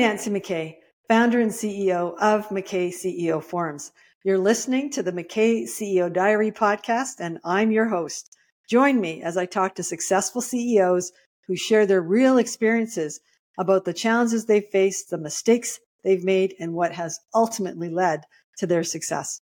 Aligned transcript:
Nancy 0.00 0.30
MacKay, 0.30 0.78
founder 1.08 1.40
and 1.42 1.50
CEO 1.50 2.16
of 2.22 2.50
MacKay 2.50 2.90
CEO 2.90 3.44
Forums. 3.44 3.92
You're 4.24 4.38
listening 4.38 4.88
to 4.92 5.02
the 5.02 5.12
MacKay 5.12 5.64
CEO 5.64 6.10
Diary 6.10 6.50
podcast, 6.50 7.16
and 7.20 7.38
I'm 7.44 7.70
your 7.70 7.84
host. 7.84 8.34
Join 8.66 8.98
me 8.98 9.20
as 9.20 9.36
I 9.36 9.44
talk 9.44 9.74
to 9.74 9.82
successful 9.82 10.40
CEOs 10.40 11.12
who 11.46 11.54
share 11.54 11.84
their 11.84 12.00
real 12.00 12.38
experiences 12.38 13.20
about 13.58 13.84
the 13.84 13.92
challenges 13.92 14.46
they've 14.46 14.64
faced, 14.72 15.10
the 15.10 15.18
mistakes 15.18 15.78
they've 16.02 16.24
made, 16.24 16.54
and 16.58 16.72
what 16.72 16.92
has 16.92 17.20
ultimately 17.34 17.90
led 17.90 18.22
to 18.56 18.66
their 18.66 18.84
success. 18.84 19.42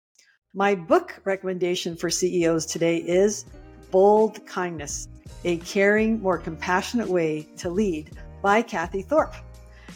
My 0.52 0.74
book 0.74 1.22
recommendation 1.24 1.96
for 1.96 2.10
CEOs 2.10 2.66
today 2.66 2.98
is 2.98 3.46
Bold 3.90 4.46
Kindness, 4.46 5.08
a 5.44 5.56
caring, 5.56 6.20
more 6.20 6.36
compassionate 6.36 7.08
way 7.08 7.48
to 7.56 7.70
lead 7.70 8.10
by 8.42 8.60
Cathy 8.60 9.00
Thorpe. 9.00 9.34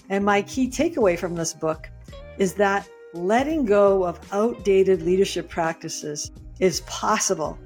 And 0.08 0.24
my 0.24 0.42
key 0.42 0.68
takeaway 0.68 1.18
from 1.18 1.34
this 1.34 1.52
book 1.52 1.88
is 2.38 2.54
that 2.54 2.88
letting 3.12 3.64
go 3.64 4.04
of 4.04 4.20
outdated 4.32 5.02
leadership 5.02 5.48
practices 5.48 6.30
is 6.60 6.82
possible 6.82 7.58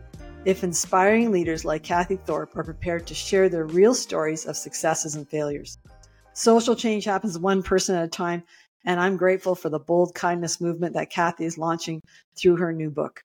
if 0.44 0.64
inspiring 0.64 1.30
leaders 1.30 1.64
like 1.64 1.82
Cathy 1.82 2.16
Thorpe 2.16 2.56
are 2.56 2.64
prepared 2.64 3.06
to 3.06 3.14
share 3.14 3.48
their 3.48 3.66
real 3.66 3.94
stories 3.94 4.46
of 4.46 4.56
successes 4.56 5.14
and 5.14 5.28
failures. 5.28 5.78
Social 6.32 6.74
change 6.74 7.04
happens 7.04 7.38
one 7.38 7.62
person 7.62 7.94
at 7.94 8.04
a 8.04 8.08
time, 8.08 8.42
and 8.86 8.98
I'm 8.98 9.18
grateful 9.18 9.54
for 9.54 9.68
the 9.68 9.78
bold 9.78 10.14
kindness 10.14 10.60
movement 10.60 10.94
that 10.94 11.10
Cathy 11.10 11.44
is 11.44 11.58
launching 11.58 12.00
through 12.36 12.56
her 12.56 12.72
new 12.72 12.90
book. 12.90 13.22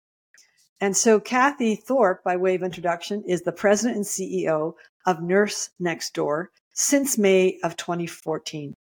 And 0.82 0.98
so, 0.98 1.22
Cathy 1.22 1.76
Thorpe, 1.76 2.22
by 2.24 2.36
way 2.36 2.56
of 2.56 2.64
introduction, 2.64 3.24
is 3.26 3.44
the 3.44 3.54
president 3.54 3.96
and 3.96 4.06
CEO 4.06 4.74
of 5.06 5.24
Nurse 5.24 5.70
Next 5.80 6.14
Door 6.14 6.52
since 6.74 7.18
May 7.18 7.60
of 7.64 7.78
2014. 7.78 8.76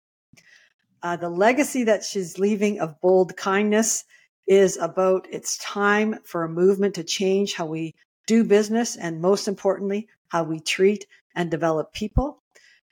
Uh, 1.04 1.18
the 1.18 1.30
legacy 1.30 1.84
that 1.84 2.02
she's 2.02 2.40
leaving 2.40 2.80
of 2.80 3.00
bold 3.02 3.36
kindness 3.36 4.06
is 4.48 4.78
about 4.78 5.28
it's 5.30 5.58
time 5.58 6.18
for 6.23 6.44
a 6.44 6.50
movement 6.50 6.96
to 6.96 7.04
change 7.04 7.54
how 7.54 7.66
we 7.66 7.94
do 8.26 8.44
business 8.44 8.96
and 8.96 9.22
most 9.22 9.50
importantly, 9.50 10.08
how 10.30 10.44
we 10.44 10.62
treat 10.62 11.06
and 11.36 11.52
develop 11.52 11.92
people. 11.94 12.42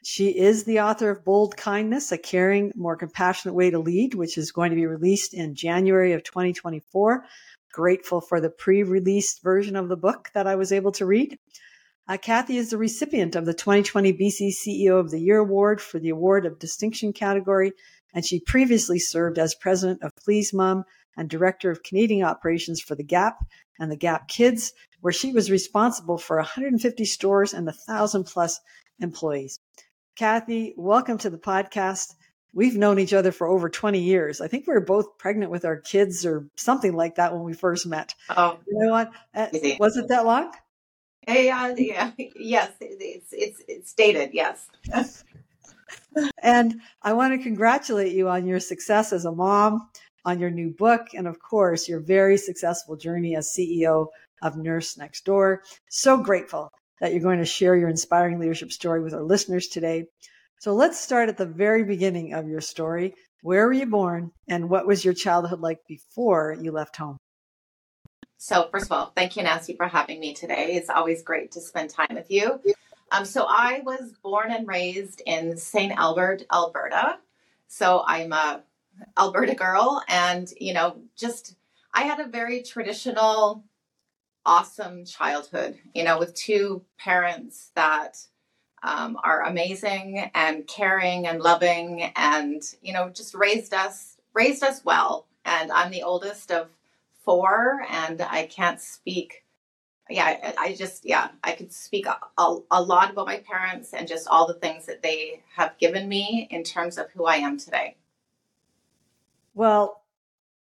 She 0.03 0.29
is 0.29 0.63
the 0.63 0.81
author 0.81 1.09
of 1.11 1.23
Bold 1.23 1.55
Kindness, 1.55 2.11
a 2.11 2.17
caring, 2.17 2.73
more 2.75 2.97
compassionate 2.97 3.55
way 3.55 3.69
to 3.69 3.79
lead, 3.79 4.13
which 4.15 4.37
is 4.37 4.51
going 4.51 4.71
to 4.71 4.75
be 4.75 4.87
released 4.87 5.33
in 5.33 5.55
January 5.55 6.11
of 6.11 6.23
2024. 6.23 7.23
Grateful 7.71 8.19
for 8.19 8.41
the 8.41 8.49
pre 8.49 8.83
released 8.83 9.41
version 9.41 9.75
of 9.75 9.87
the 9.87 9.95
book 9.95 10.31
that 10.33 10.47
I 10.47 10.55
was 10.55 10.71
able 10.71 10.91
to 10.93 11.05
read. 11.05 11.37
Uh, 12.07 12.17
Cathy 12.17 12.57
is 12.57 12.71
the 12.71 12.77
recipient 12.77 13.35
of 13.35 13.45
the 13.45 13.53
2020 13.53 14.11
BC 14.13 14.49
CEO 14.49 14.99
of 14.99 15.11
the 15.11 15.19
Year 15.19 15.37
Award 15.37 15.79
for 15.79 15.99
the 15.99 16.09
Award 16.09 16.45
of 16.45 16.59
Distinction 16.59 17.13
category 17.13 17.71
and 18.13 18.25
she 18.25 18.39
previously 18.39 18.99
served 18.99 19.37
as 19.37 19.55
president 19.55 20.03
of 20.03 20.15
Please 20.15 20.53
Mom 20.53 20.83
and 21.17 21.29
director 21.29 21.71
of 21.71 21.83
Canadian 21.83 22.25
operations 22.25 22.81
for 22.81 22.95
The 22.95 23.03
Gap 23.03 23.45
and 23.79 23.91
The 23.91 23.97
Gap 23.97 24.27
Kids, 24.27 24.73
where 25.01 25.13
she 25.13 25.31
was 25.31 25.51
responsible 25.51 26.17
for 26.17 26.37
150 26.37 27.05
stores 27.05 27.53
and 27.53 27.65
1,000 27.65 28.23
plus 28.25 28.59
employees. 28.99 29.59
Cathy, 30.15 30.73
welcome 30.77 31.17
to 31.19 31.29
the 31.29 31.37
podcast. 31.37 32.13
We've 32.53 32.75
known 32.75 32.99
each 32.99 33.13
other 33.13 33.31
for 33.31 33.47
over 33.47 33.69
20 33.69 33.99
years. 33.99 34.41
I 34.41 34.47
think 34.47 34.67
we 34.67 34.73
were 34.73 34.81
both 34.81 35.17
pregnant 35.17 35.51
with 35.51 35.63
our 35.63 35.77
kids 35.77 36.25
or 36.25 36.47
something 36.57 36.93
like 36.93 37.15
that 37.15 37.33
when 37.33 37.43
we 37.43 37.53
first 37.53 37.87
met. 37.87 38.13
Oh, 38.29 38.59
you 38.67 38.79
know 38.79 38.91
what? 38.91 39.11
Uh, 39.33 39.47
was 39.79 39.95
it 39.95 40.09
that 40.09 40.25
long? 40.25 40.51
Hey, 41.25 41.49
uh, 41.49 41.73
yeah, 41.77 42.11
yes, 42.17 42.71
it's, 42.81 43.31
it's, 43.31 43.61
it's 43.67 43.93
dated, 43.93 44.31
yes. 44.33 44.67
and 46.41 46.81
I 47.01 47.13
want 47.13 47.33
to 47.33 47.43
congratulate 47.43 48.13
you 48.13 48.29
on 48.29 48.45
your 48.45 48.59
success 48.59 49.13
as 49.13 49.25
a 49.25 49.31
mom, 49.31 49.89
on 50.25 50.39
your 50.39 50.49
new 50.49 50.69
book, 50.69 51.07
and 51.13 51.27
of 51.27 51.39
course, 51.39 51.87
your 51.87 51.99
very 51.99 52.37
successful 52.37 52.95
journey 52.95 53.35
as 53.35 53.55
CEO 53.57 54.07
of 54.41 54.57
Nurse 54.57 54.97
Next 54.97 55.25
Door. 55.25 55.63
So 55.89 56.17
grateful 56.17 56.71
that 56.99 57.11
you're 57.11 57.21
going 57.21 57.39
to 57.39 57.45
share 57.45 57.75
your 57.75 57.89
inspiring 57.89 58.39
leadership 58.39 58.71
story 58.71 59.01
with 59.01 59.13
our 59.13 59.23
listeners 59.23 59.67
today. 59.67 60.05
So 60.59 60.73
let's 60.73 60.99
start 60.99 61.29
at 61.29 61.37
the 61.37 61.45
very 61.45 61.83
beginning 61.83 62.33
of 62.33 62.47
your 62.47 62.61
story. 62.61 63.15
Where 63.41 63.65
were 63.65 63.73
you 63.73 63.87
born, 63.87 64.31
and 64.47 64.69
what 64.69 64.85
was 64.85 65.03
your 65.03 65.15
childhood 65.15 65.61
like 65.61 65.79
before 65.87 66.55
you 66.61 66.71
left 66.71 66.95
home? 66.95 67.17
So, 68.37 68.69
first 68.71 68.85
of 68.85 68.91
all, 68.91 69.11
thank 69.15 69.35
you, 69.35 69.43
Nancy, 69.43 69.75
for 69.75 69.87
having 69.87 70.19
me 70.19 70.33
today. 70.33 70.73
It's 70.75 70.89
always 70.89 71.23
great 71.23 71.51
to 71.53 71.61
spend 71.61 71.89
time 71.89 72.13
with 72.13 72.29
you. 72.29 72.59
Um, 73.11 73.25
so 73.25 73.45
I 73.47 73.81
was 73.85 74.13
born 74.23 74.51
and 74.51 74.67
raised 74.67 75.21
in 75.25 75.57
St. 75.57 75.91
Albert, 75.97 76.43
Alberta. 76.51 77.17
So 77.67 78.03
I'm 78.07 78.31
a 78.31 78.63
Alberta 79.17 79.53
girl, 79.55 80.01
and 80.07 80.51
you 80.59 80.73
know, 80.73 80.97
just 81.15 81.55
I 81.93 82.03
had 82.03 82.19
a 82.19 82.27
very 82.27 82.63
traditional, 82.63 83.63
awesome 84.45 85.05
childhood. 85.05 85.77
You 85.93 86.03
know, 86.05 86.19
with 86.19 86.33
two 86.35 86.83
parents 86.97 87.71
that 87.75 88.17
um, 88.83 89.17
are 89.23 89.43
amazing 89.43 90.31
and 90.33 90.65
caring 90.67 91.27
and 91.27 91.41
loving, 91.41 92.11
and 92.15 92.63
you 92.81 92.93
know, 92.93 93.09
just 93.09 93.35
raised 93.35 93.73
us 93.73 94.17
raised 94.33 94.63
us 94.63 94.85
well. 94.85 95.27
And 95.43 95.71
I'm 95.71 95.91
the 95.91 96.03
oldest 96.03 96.51
of 96.51 96.69
four, 97.25 97.81
and 97.89 98.21
I 98.21 98.45
can't 98.45 98.79
speak 98.79 99.40
yeah, 100.11 100.53
I, 100.57 100.73
just, 100.73 101.05
yeah, 101.05 101.29
I 101.43 101.53
could 101.53 101.71
speak 101.71 102.05
a, 102.05 102.17
a, 102.37 102.81
lot 102.81 103.11
about 103.11 103.25
my 103.25 103.37
parents 103.37 103.93
and 103.93 104.07
just 104.07 104.27
all 104.27 104.47
the 104.47 104.53
things 104.53 104.85
that 104.85 105.01
they 105.01 105.41
have 105.55 105.77
given 105.77 106.07
me 106.07 106.47
in 106.49 106.63
terms 106.63 106.97
of 106.97 107.09
who 107.11 107.25
I 107.25 107.37
am 107.37 107.57
today. 107.57 107.95
Well, 109.53 110.01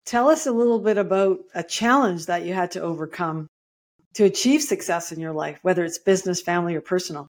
tell 0.05 0.29
us 0.29 0.47
a 0.47 0.53
little 0.53 0.79
bit 0.79 0.99
about 0.99 1.41
a 1.55 1.63
challenge 1.63 2.27
that 2.27 2.45
you 2.45 2.55
had 2.55 2.73
to 2.73 2.81
overcome 2.81 3.49
to 4.15 4.25
achieve 4.25 4.63
success 4.63 5.13
in 5.13 5.21
your 5.21 5.33
life, 5.33 5.59
whether 5.63 5.85
it's 5.85 5.99
business, 5.99 6.43
family, 6.43 6.75
or 6.75 6.81
personal. 6.81 7.27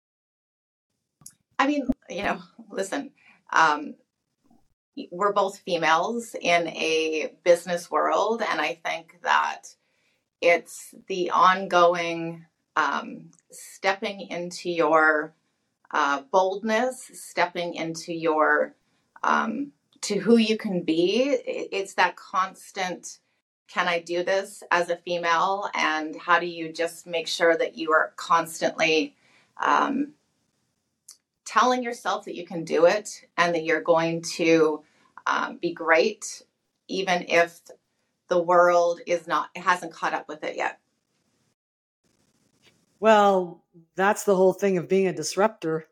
I 1.58 1.66
mean, 1.66 1.88
you 2.08 2.22
know, 2.22 2.40
listen, 2.70 3.10
um, 3.52 3.94
we're 5.10 5.32
both 5.32 5.58
females 5.58 6.34
in 6.40 6.68
a 6.68 7.34
business 7.44 7.90
world, 7.90 8.42
and 8.42 8.60
I 8.60 8.80
think 8.84 9.18
that 9.22 9.64
it's 10.40 10.94
the 11.06 11.30
ongoing 11.30 12.44
um, 12.76 13.30
stepping 13.50 14.20
into 14.20 14.70
your 14.70 15.34
uh, 15.90 16.22
boldness, 16.30 17.10
stepping 17.14 17.74
into 17.74 18.12
your 18.12 18.74
um, 19.22 19.72
to 20.02 20.18
who 20.18 20.36
you 20.36 20.56
can 20.56 20.82
be. 20.82 21.36
It's 21.44 21.94
that 21.94 22.16
constant. 22.16 23.18
Can 23.68 23.88
I 23.88 24.00
do 24.00 24.22
this 24.22 24.62
as 24.70 24.90
a 24.90 24.96
female? 24.96 25.68
And 25.74 26.16
how 26.16 26.38
do 26.38 26.46
you 26.46 26.72
just 26.72 27.06
make 27.06 27.26
sure 27.26 27.56
that 27.56 27.76
you 27.76 27.92
are 27.92 28.12
constantly 28.16 29.16
um, 29.60 30.12
telling 31.44 31.82
yourself 31.82 32.24
that 32.26 32.36
you 32.36 32.46
can 32.46 32.64
do 32.64 32.84
it 32.86 33.24
and 33.36 33.54
that 33.54 33.64
you're 33.64 33.80
going 33.80 34.22
to 34.22 34.82
um, 35.26 35.56
be 35.56 35.72
great, 35.72 36.42
even 36.86 37.24
if 37.28 37.60
the 38.28 38.42
world 38.42 39.00
is 39.06 39.26
not 39.26 39.50
it 39.54 39.62
hasn't 39.62 39.92
caught 39.92 40.14
up 40.14 40.28
with 40.28 40.44
it 40.44 40.56
yet. 40.56 40.78
Well 43.00 43.64
that's 43.96 44.24
the 44.24 44.36
whole 44.36 44.52
thing 44.52 44.78
of 44.78 44.88
being 44.88 45.06
a 45.06 45.12
disruptor 45.12 45.86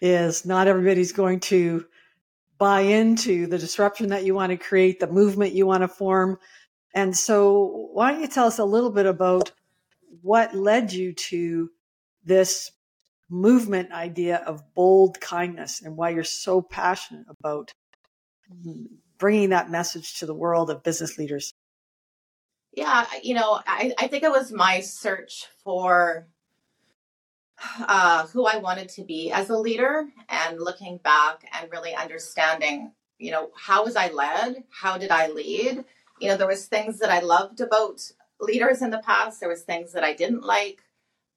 is 0.00 0.44
not 0.44 0.66
everybody's 0.66 1.12
going 1.12 1.40
to 1.40 1.86
buy 2.58 2.80
into 2.80 3.46
the 3.46 3.58
disruption 3.58 4.08
that 4.08 4.24
you 4.24 4.34
want 4.34 4.50
to 4.50 4.56
create 4.56 5.00
the 5.00 5.06
movement 5.06 5.52
you 5.52 5.66
want 5.66 5.82
to 5.82 5.88
form. 5.88 6.38
And 6.94 7.16
so 7.16 7.88
why 7.92 8.12
don't 8.12 8.20
you 8.20 8.28
tell 8.28 8.46
us 8.46 8.58
a 8.58 8.64
little 8.64 8.90
bit 8.90 9.06
about 9.06 9.52
what 10.20 10.54
led 10.54 10.92
you 10.92 11.12
to 11.12 11.70
this 12.24 12.70
movement 13.28 13.90
idea 13.92 14.36
of 14.46 14.62
bold 14.74 15.20
kindness 15.20 15.82
and 15.82 15.96
why 15.96 16.10
you're 16.10 16.22
so 16.22 16.60
passionate 16.60 17.26
about 17.28 17.72
bringing 19.22 19.50
that 19.50 19.70
message 19.70 20.18
to 20.18 20.26
the 20.26 20.34
world 20.34 20.68
of 20.68 20.82
business 20.82 21.16
leaders? 21.16 21.54
Yeah, 22.72 23.06
you 23.22 23.34
know, 23.34 23.60
I, 23.64 23.92
I 23.96 24.08
think 24.08 24.24
it 24.24 24.32
was 24.32 24.50
my 24.50 24.80
search 24.80 25.46
for 25.62 26.26
uh, 27.86 28.26
who 28.26 28.46
I 28.46 28.56
wanted 28.56 28.88
to 28.88 29.04
be 29.04 29.30
as 29.30 29.48
a 29.48 29.56
leader 29.56 30.06
and 30.28 30.58
looking 30.60 30.96
back 30.98 31.48
and 31.52 31.70
really 31.70 31.94
understanding, 31.94 32.90
you 33.18 33.30
know, 33.30 33.50
how 33.56 33.84
was 33.84 33.94
I 33.94 34.08
led? 34.08 34.64
How 34.70 34.98
did 34.98 35.12
I 35.12 35.28
lead? 35.28 35.84
You 36.18 36.28
know, 36.28 36.36
there 36.36 36.48
was 36.48 36.66
things 36.66 36.98
that 36.98 37.10
I 37.10 37.20
loved 37.20 37.60
about 37.60 38.00
leaders 38.40 38.82
in 38.82 38.90
the 38.90 38.98
past. 39.06 39.38
There 39.38 39.48
was 39.48 39.62
things 39.62 39.92
that 39.92 40.02
I 40.02 40.14
didn't 40.14 40.42
like. 40.42 40.82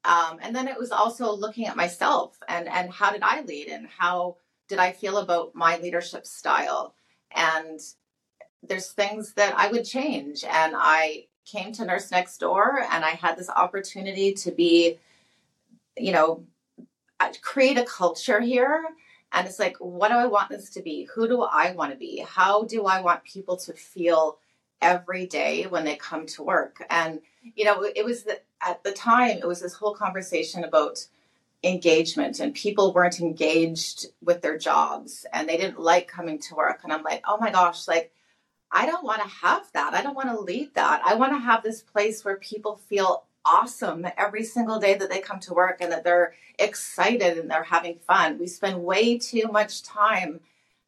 Um, 0.06 0.40
and 0.42 0.56
then 0.56 0.68
it 0.68 0.80
was 0.80 0.90
also 0.90 1.32
looking 1.32 1.68
at 1.68 1.76
myself 1.76 2.40
and, 2.48 2.68
and 2.68 2.90
how 2.90 3.12
did 3.12 3.22
I 3.22 3.42
lead 3.42 3.68
and 3.68 3.86
how 3.86 4.38
did 4.68 4.80
I 4.80 4.92
feel 4.92 5.20
about 5.20 5.54
my 5.54 5.78
leadership 5.78 6.26
style? 6.26 6.96
And 7.36 7.80
there's 8.64 8.92
things 8.92 9.34
that 9.34 9.54
I 9.58 9.70
would 9.72 9.86
change. 9.86 10.44
And 10.44 10.74
I 10.78 11.28
came 11.46 11.72
to 11.74 11.86
Nurse 11.86 12.12
Next 12.12 12.40
Door 12.40 12.80
and 12.92 13.06
I 13.06 13.12
had 13.12 13.38
this 13.38 13.50
opportunity 13.50 14.34
to 14.34 14.52
be, 14.52 15.00
you 15.98 16.12
know, 16.12 16.44
uh, 17.20 17.32
create 17.42 17.78
a 17.78 17.86
culture 17.86 18.42
here 18.42 18.84
And 19.32 19.48
it's 19.48 19.60
like, 19.60 19.78
what 19.80 20.10
do 20.10 20.16
I 20.16 20.28
want 20.28 20.50
this 20.50 20.70
to 20.72 20.82
be? 20.82 21.04
Who 21.14 21.28
do 21.28 21.44
I 21.44 21.72
want 21.74 21.92
to 21.92 21.98
be? 21.98 22.26
How 22.28 22.64
do 22.64 22.86
I 22.86 23.02
want 23.02 23.24
people 23.24 23.58
to 23.58 23.74
feel 23.74 24.38
every 24.82 25.26
day 25.28 25.64
when 25.66 25.84
they 25.84 25.98
come 25.98 26.26
to 26.28 26.44
work? 26.44 26.84
And, 26.90 27.22
you 27.56 27.66
know, 27.66 27.84
it 27.96 28.06
was 28.06 28.24
the, 28.24 28.40
at 28.62 28.84
the 28.84 28.94
time, 28.94 29.38
it 29.38 29.48
was 29.48 29.62
this 29.62 29.74
whole 29.74 29.94
conversation 29.94 30.64
about 30.64 31.06
engagement 31.66 32.40
and 32.40 32.54
people 32.54 32.94
weren't 32.94 33.20
engaged 33.20 34.08
with 34.22 34.42
their 34.42 34.58
jobs 34.58 35.26
and 35.34 35.50
they 35.50 35.58
didn't 35.58 35.80
like 35.80 36.08
coming 36.08 36.40
to 36.40 36.56
work. 36.56 36.82
And 36.84 36.94
I'm 36.94 37.04
like, 37.04 37.24
oh 37.28 37.38
my 37.38 37.52
gosh, 37.52 37.88
like, 37.88 38.14
I 38.72 38.86
don't 38.86 39.04
want 39.04 39.22
to 39.22 39.28
have 39.28 39.72
that. 39.74 39.94
I 39.94 40.02
don't 40.02 40.16
want 40.16 40.30
to 40.30 40.40
lead 40.40 40.76
that. 40.76 41.02
I 41.04 41.16
want 41.16 41.34
to 41.34 41.40
have 41.40 41.64
this 41.64 41.82
place 41.82 42.24
where 42.24 42.38
people 42.38 42.76
feel 42.76 43.26
awesome 43.46 44.06
every 44.18 44.44
single 44.44 44.80
day 44.80 44.96
that 44.96 45.10
they 45.10 45.20
come 45.20 45.40
to 45.40 45.54
work 45.54 45.78
and 45.82 45.92
that 45.92 46.04
they're 46.04 46.34
excited 46.60 47.38
and 47.38 47.50
they're 47.50 47.64
having 47.64 48.00
fun. 48.00 48.38
We 48.38 48.48
spend 48.48 48.84
way 48.84 49.18
too 49.18 49.48
much 49.52 49.84
time 49.84 50.42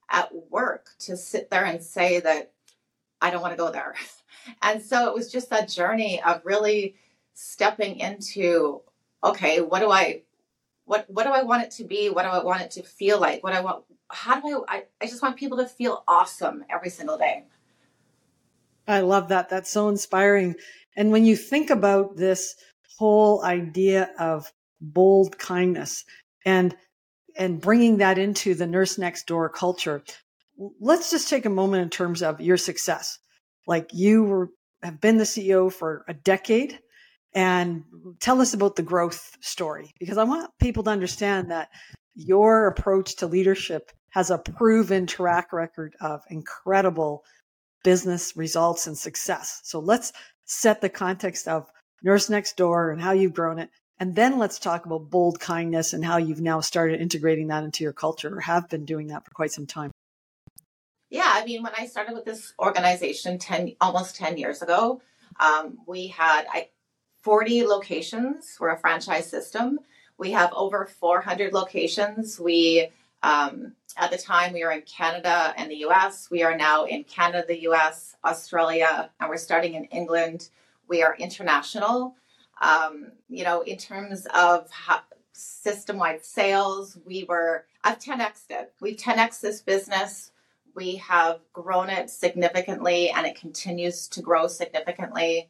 at 0.09 0.31
work 0.51 0.89
to 0.99 1.17
sit 1.17 1.49
there 1.49 1.65
and 1.65 1.81
say 1.81 2.19
that 2.19 2.51
I 3.21 3.31
don't 3.31 3.41
want 3.41 3.53
to 3.53 3.57
go 3.57 3.71
there. 3.71 3.95
And 4.61 4.81
so 4.81 5.09
it 5.09 5.13
was 5.13 5.29
just 5.29 5.49
that 5.49 5.67
journey 5.67 6.23
of 6.23 6.39
really 6.45 6.95
stepping 7.33 7.99
into 7.99 8.81
okay, 9.21 9.61
what 9.61 9.79
do 9.79 9.91
I 9.91 10.21
what 10.87 11.05
what 11.09 11.25
do 11.25 11.31
I 11.31 11.43
want 11.43 11.63
it 11.63 11.71
to 11.71 11.83
be? 11.83 12.09
What 12.09 12.23
do 12.23 12.29
I 12.29 12.41
want 12.41 12.61
it 12.61 12.71
to 12.71 12.83
feel 12.83 13.19
like? 13.19 13.43
What 13.43 13.53
I 13.53 13.59
want 13.59 13.83
how 14.09 14.39
do 14.39 14.65
I 14.67 14.77
I, 14.77 14.83
I 15.01 15.05
just 15.05 15.21
want 15.21 15.35
people 15.35 15.57
to 15.57 15.67
feel 15.67 16.03
awesome 16.07 16.63
every 16.69 16.89
single 16.89 17.17
day. 17.17 17.43
I 18.87 19.01
love 19.01 19.27
that. 19.27 19.49
That's 19.49 19.69
so 19.69 19.89
inspiring. 19.89 20.55
And 20.95 21.11
when 21.11 21.25
you 21.25 21.35
think 21.35 21.69
about 21.69 22.15
this 22.15 22.55
whole 22.97 23.43
idea 23.43 24.11
of 24.17 24.51
bold 24.79 25.37
kindness 25.37 26.05
and 26.45 26.75
and 27.35 27.59
bringing 27.59 27.97
that 27.97 28.17
into 28.17 28.55
the 28.55 28.65
nurse 28.65 28.97
next 28.97 29.27
door 29.27 29.49
culture, 29.49 30.03
let's 30.79 31.11
just 31.11 31.27
take 31.27 31.45
a 31.45 31.49
moment 31.49 31.83
in 31.83 31.89
terms 31.89 32.23
of 32.23 32.39
your 32.39 32.57
success. 32.57 33.19
Like 33.67 33.89
you 33.91 34.23
were 34.23 34.51
have 34.81 35.01
been 35.01 35.17
the 35.17 35.25
CEO 35.25 35.71
for 35.71 36.05
a 36.07 36.13
decade 36.13 36.79
and 37.37 37.83
tell 38.19 38.41
us 38.41 38.55
about 38.55 38.75
the 38.75 38.81
growth 38.81 39.37
story 39.41 39.93
because 39.99 40.17
I 40.17 40.23
want 40.23 40.49
people 40.59 40.81
to 40.83 40.89
understand 40.89 41.51
that 41.51 41.69
your 42.15 42.65
approach 42.65 43.17
to 43.17 43.27
leadership 43.27 43.91
has 44.09 44.31
a 44.31 44.39
proven 44.39 45.05
track 45.05 45.53
record 45.53 45.95
of 46.01 46.23
incredible 46.31 47.23
business 47.83 48.35
results 48.35 48.87
and 48.87 48.97
success. 48.97 49.61
So 49.65 49.77
let's 49.77 50.13
set 50.45 50.81
the 50.81 50.89
context 50.89 51.47
of 51.47 51.69
Nurse 52.01 52.27
Next 52.27 52.57
Door 52.57 52.89
and 52.89 52.99
how 52.99 53.11
you've 53.11 53.35
grown 53.35 53.59
it. 53.59 53.69
And 53.99 54.15
then 54.15 54.39
let's 54.39 54.57
talk 54.57 54.87
about 54.87 55.11
bold 55.11 55.39
kindness 55.39 55.93
and 55.93 56.03
how 56.03 56.17
you've 56.17 56.41
now 56.41 56.59
started 56.61 56.99
integrating 56.99 57.49
that 57.49 57.63
into 57.63 57.83
your 57.83 57.93
culture 57.93 58.35
or 58.35 58.41
have 58.41 58.67
been 58.67 58.83
doing 58.83 59.07
that 59.09 59.25
for 59.25 59.31
quite 59.31 59.51
some 59.51 59.67
time. 59.67 59.91
Yeah, 61.11 61.21
I 61.27 61.45
mean, 61.45 61.61
when 61.61 61.73
I 61.77 61.85
started 61.85 62.15
with 62.15 62.25
this 62.25 62.53
organization 62.57 63.37
10, 63.37 63.75
almost 63.79 64.15
10 64.15 64.39
years 64.39 64.63
ago, 64.63 65.03
um, 65.39 65.77
we 65.85 66.07
had 66.07 66.45
I, 66.51 66.69
40 67.27 67.67
locations. 67.67 68.55
We're 68.57 68.69
a 68.69 68.77
franchise 68.77 69.29
system. 69.29 69.81
We 70.17 70.31
have 70.31 70.49
over 70.53 70.85
400 70.85 71.51
locations. 71.51 72.39
We 72.39 72.87
um, 73.21 73.73
at 73.97 74.11
the 74.11 74.17
time, 74.17 74.53
we 74.53 74.63
were 74.63 74.71
in 74.71 74.83
Canada 74.83 75.53
and 75.57 75.69
the 75.69 75.83
US. 75.87 76.31
We 76.31 76.43
are 76.43 76.55
now 76.55 76.85
in 76.85 77.03
Canada, 77.03 77.43
the 77.45 77.63
US, 77.63 78.15
Australia, 78.23 79.09
and 79.19 79.29
we're 79.29 79.35
starting 79.35 79.73
in 79.73 79.83
England. 79.85 80.47
We 80.87 81.03
are 81.03 81.17
international. 81.19 82.15
Um, 82.61 83.11
you 83.27 83.43
know, 83.43 83.59
in 83.59 83.75
terms 83.75 84.25
of 84.33 84.69
system 85.33 85.97
wide 85.97 86.23
sales, 86.23 86.97
we 87.05 87.25
were, 87.25 87.65
I've 87.83 87.99
10xed 87.99 88.51
it. 88.51 88.73
We've 88.79 88.95
10xed 88.95 89.41
this 89.41 89.59
business. 89.59 90.31
We 90.75 90.95
have 90.95 91.41
grown 91.51 91.89
it 91.89 92.09
significantly 92.09 93.09
and 93.09 93.27
it 93.27 93.35
continues 93.35 94.07
to 94.07 94.21
grow 94.21 94.47
significantly. 94.47 95.49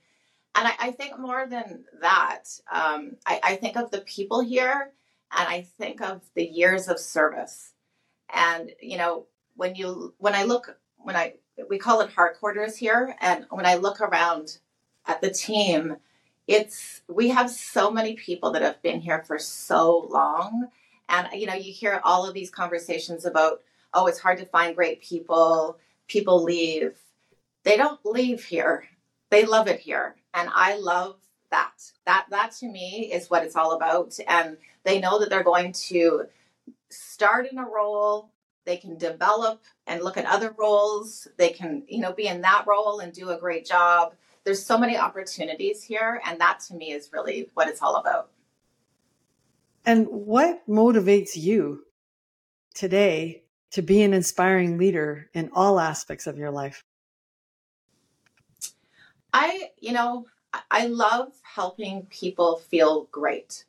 And 0.57 0.67
I, 0.67 0.73
I 0.79 0.91
think 0.91 1.19
more 1.19 1.45
than 1.47 1.85
that, 2.01 2.45
um, 2.71 3.15
I, 3.27 3.39
I 3.43 3.55
think 3.57 3.77
of 3.77 3.91
the 3.91 4.01
people 4.01 4.41
here 4.41 4.91
and 5.37 5.47
I 5.47 5.61
think 5.77 6.01
of 6.01 6.23
the 6.33 6.45
years 6.45 6.87
of 6.87 6.99
service. 6.99 7.73
And 8.33 8.71
you 8.81 8.97
know, 8.97 9.27
when 9.55 9.75
you 9.75 10.15
when 10.17 10.33
I 10.33 10.43
look 10.43 10.77
when 10.97 11.15
I 11.15 11.35
we 11.69 11.77
call 11.77 12.01
it 12.01 12.11
heart 12.11 12.39
quarters 12.39 12.75
here, 12.75 13.15
and 13.21 13.45
when 13.51 13.65
I 13.65 13.75
look 13.75 14.01
around 14.01 14.57
at 15.05 15.21
the 15.21 15.29
team, 15.29 15.97
it's 16.47 17.01
we 17.07 17.29
have 17.29 17.51
so 17.51 17.91
many 17.91 18.15
people 18.15 18.51
that 18.51 18.63
have 18.63 18.81
been 18.81 18.99
here 18.99 19.23
for 19.23 19.37
so 19.37 20.07
long. 20.09 20.69
And 21.07 21.27
you 21.39 21.45
know, 21.45 21.53
you 21.53 21.71
hear 21.71 22.01
all 22.03 22.27
of 22.27 22.33
these 22.33 22.49
conversations 22.49 23.25
about, 23.25 23.61
oh, 23.93 24.07
it's 24.07 24.19
hard 24.19 24.39
to 24.39 24.45
find 24.45 24.75
great 24.75 25.01
people, 25.01 25.77
people 26.07 26.43
leave. 26.43 26.97
They 27.63 27.77
don't 27.77 28.03
leave 28.05 28.43
here. 28.43 28.85
They 29.29 29.45
love 29.45 29.67
it 29.67 29.79
here. 29.79 30.15
And 30.33 30.49
I 30.53 30.77
love 30.77 31.17
that. 31.51 31.73
That 32.05 32.27
that 32.29 32.51
to 32.59 32.67
me 32.67 33.11
is 33.13 33.29
what 33.29 33.43
it's 33.43 33.55
all 33.55 33.73
about. 33.73 34.17
And 34.27 34.57
they 34.83 34.99
know 34.99 35.19
that 35.19 35.29
they're 35.29 35.43
going 35.43 35.73
to 35.73 36.27
start 36.89 37.47
in 37.51 37.57
a 37.57 37.65
role, 37.65 38.31
they 38.65 38.77
can 38.77 38.97
develop 38.97 39.61
and 39.87 40.03
look 40.03 40.17
at 40.17 40.25
other 40.25 40.53
roles, 40.57 41.27
they 41.37 41.49
can, 41.49 41.83
you 41.87 41.99
know, 41.99 42.13
be 42.13 42.27
in 42.27 42.41
that 42.41 42.65
role 42.67 42.99
and 42.99 43.13
do 43.13 43.29
a 43.29 43.37
great 43.37 43.65
job. 43.65 44.13
There's 44.43 44.63
so 44.63 44.77
many 44.77 44.97
opportunities 44.97 45.83
here 45.83 46.21
and 46.25 46.39
that 46.39 46.59
to 46.67 46.73
me 46.73 46.91
is 46.91 47.09
really 47.11 47.49
what 47.53 47.67
it's 47.67 47.81
all 47.81 47.95
about. 47.95 48.29
And 49.85 50.07
what 50.07 50.67
motivates 50.67 51.35
you 51.35 51.85
today 52.73 53.43
to 53.71 53.81
be 53.81 54.03
an 54.03 54.13
inspiring 54.13 54.77
leader 54.77 55.29
in 55.33 55.49
all 55.53 55.79
aspects 55.79 56.27
of 56.27 56.37
your 56.37 56.51
life? 56.51 56.83
I, 59.39 59.69
you 59.79 59.91
know, 59.91 60.25
I 60.71 60.87
love 60.87 61.31
helping 61.43 62.07
people 62.07 62.57
feel 62.57 63.07
great. 63.11 63.65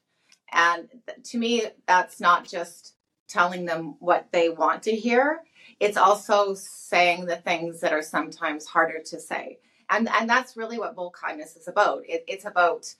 And 0.50 0.88
to 1.25 1.37
me, 1.37 1.67
that's 1.87 2.20
not 2.20 2.49
just 2.49 2.94
telling 3.29 3.67
them 3.67 3.97
what 3.99 4.29
they 4.32 4.49
want 4.49 4.82
to 4.85 4.97
hear, 4.97 5.43
it's 5.79 5.99
also 5.99 6.54
saying 6.54 7.26
the 7.26 7.37
things 7.37 7.81
that 7.81 7.93
are 7.93 8.02
sometimes 8.02 8.64
harder 8.64 9.00
to 9.04 9.21
say. 9.21 9.59
And, 9.90 10.09
and 10.09 10.26
that's 10.26 10.57
really 10.57 10.78
what 10.78 10.97
bold 10.97 11.12
kindness 11.12 11.54
is 11.54 11.69
about. 11.69 12.02
It, 12.09 12.25
it's 12.26 12.47
about 12.47 12.95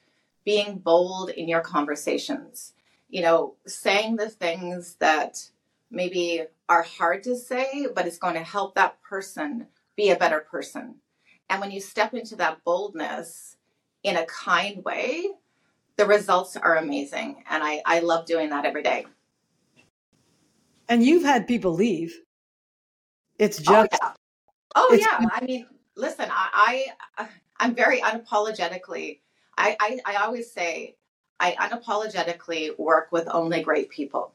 being 0.45 0.77
bold 0.77 1.31
in 1.31 1.49
your 1.49 1.63
conversations, 1.63 2.75
you 3.09 3.23
know, 3.23 3.55
saying 3.67 4.17
the 4.17 4.29
things 4.29 4.97
that 4.97 5.49
maybe 5.91 6.43
are 6.69 6.83
hard 6.83 7.23
to 7.23 7.35
say, 7.35 7.87
but 7.95 8.07
it's 8.07 8.19
going 8.19 8.35
to 8.35 8.43
help 8.43 8.75
that 8.75 9.01
person 9.01 9.69
be 9.97 10.11
a 10.11 10.17
better 10.17 10.41
person. 10.41 10.97
And 11.51 11.61
when 11.61 11.71
you 11.71 11.81
step 11.81 12.15
into 12.15 12.37
that 12.37 12.63
boldness, 12.65 13.57
in 14.03 14.17
a 14.17 14.27
kind 14.27 14.85
way, 14.85 15.29
the 15.97 16.07
results 16.07 16.57
are 16.57 16.77
amazing. 16.77 17.43
And 17.51 17.63
I, 17.63 17.83
I 17.85 18.01
love 18.01 18.27
doing 18.27 18.51
that 18.51 18.65
every 18.65 18.83
day. 18.83 19.07
And 20.89 21.03
you've 21.03 21.25
had 21.25 21.47
people 21.47 21.73
leave. 21.73 22.15
It's 23.39 23.61
oh, 23.61 23.87
just. 23.87 23.89
Oh, 23.93 23.99
yeah. 24.03 24.13
Oh, 24.77 24.89
it's, 24.93 25.05
yeah. 25.05 25.29
I 25.33 25.45
mean, 25.45 25.67
listen, 25.97 26.27
I, 26.31 26.87
I, 27.19 27.23
uh, 27.23 27.27
I'm 27.59 27.75
very 27.75 28.01
unapologetically, 28.01 29.21
I, 29.57 29.77
I, 29.81 29.99
I 30.07 30.17
always 30.25 30.51
say, 30.51 30.97
I 31.41 31.53
unapologetically 31.53 32.79
work 32.79 33.11
with 33.13 33.29
only 33.31 33.63
great 33.63 33.91
people. 33.91 34.33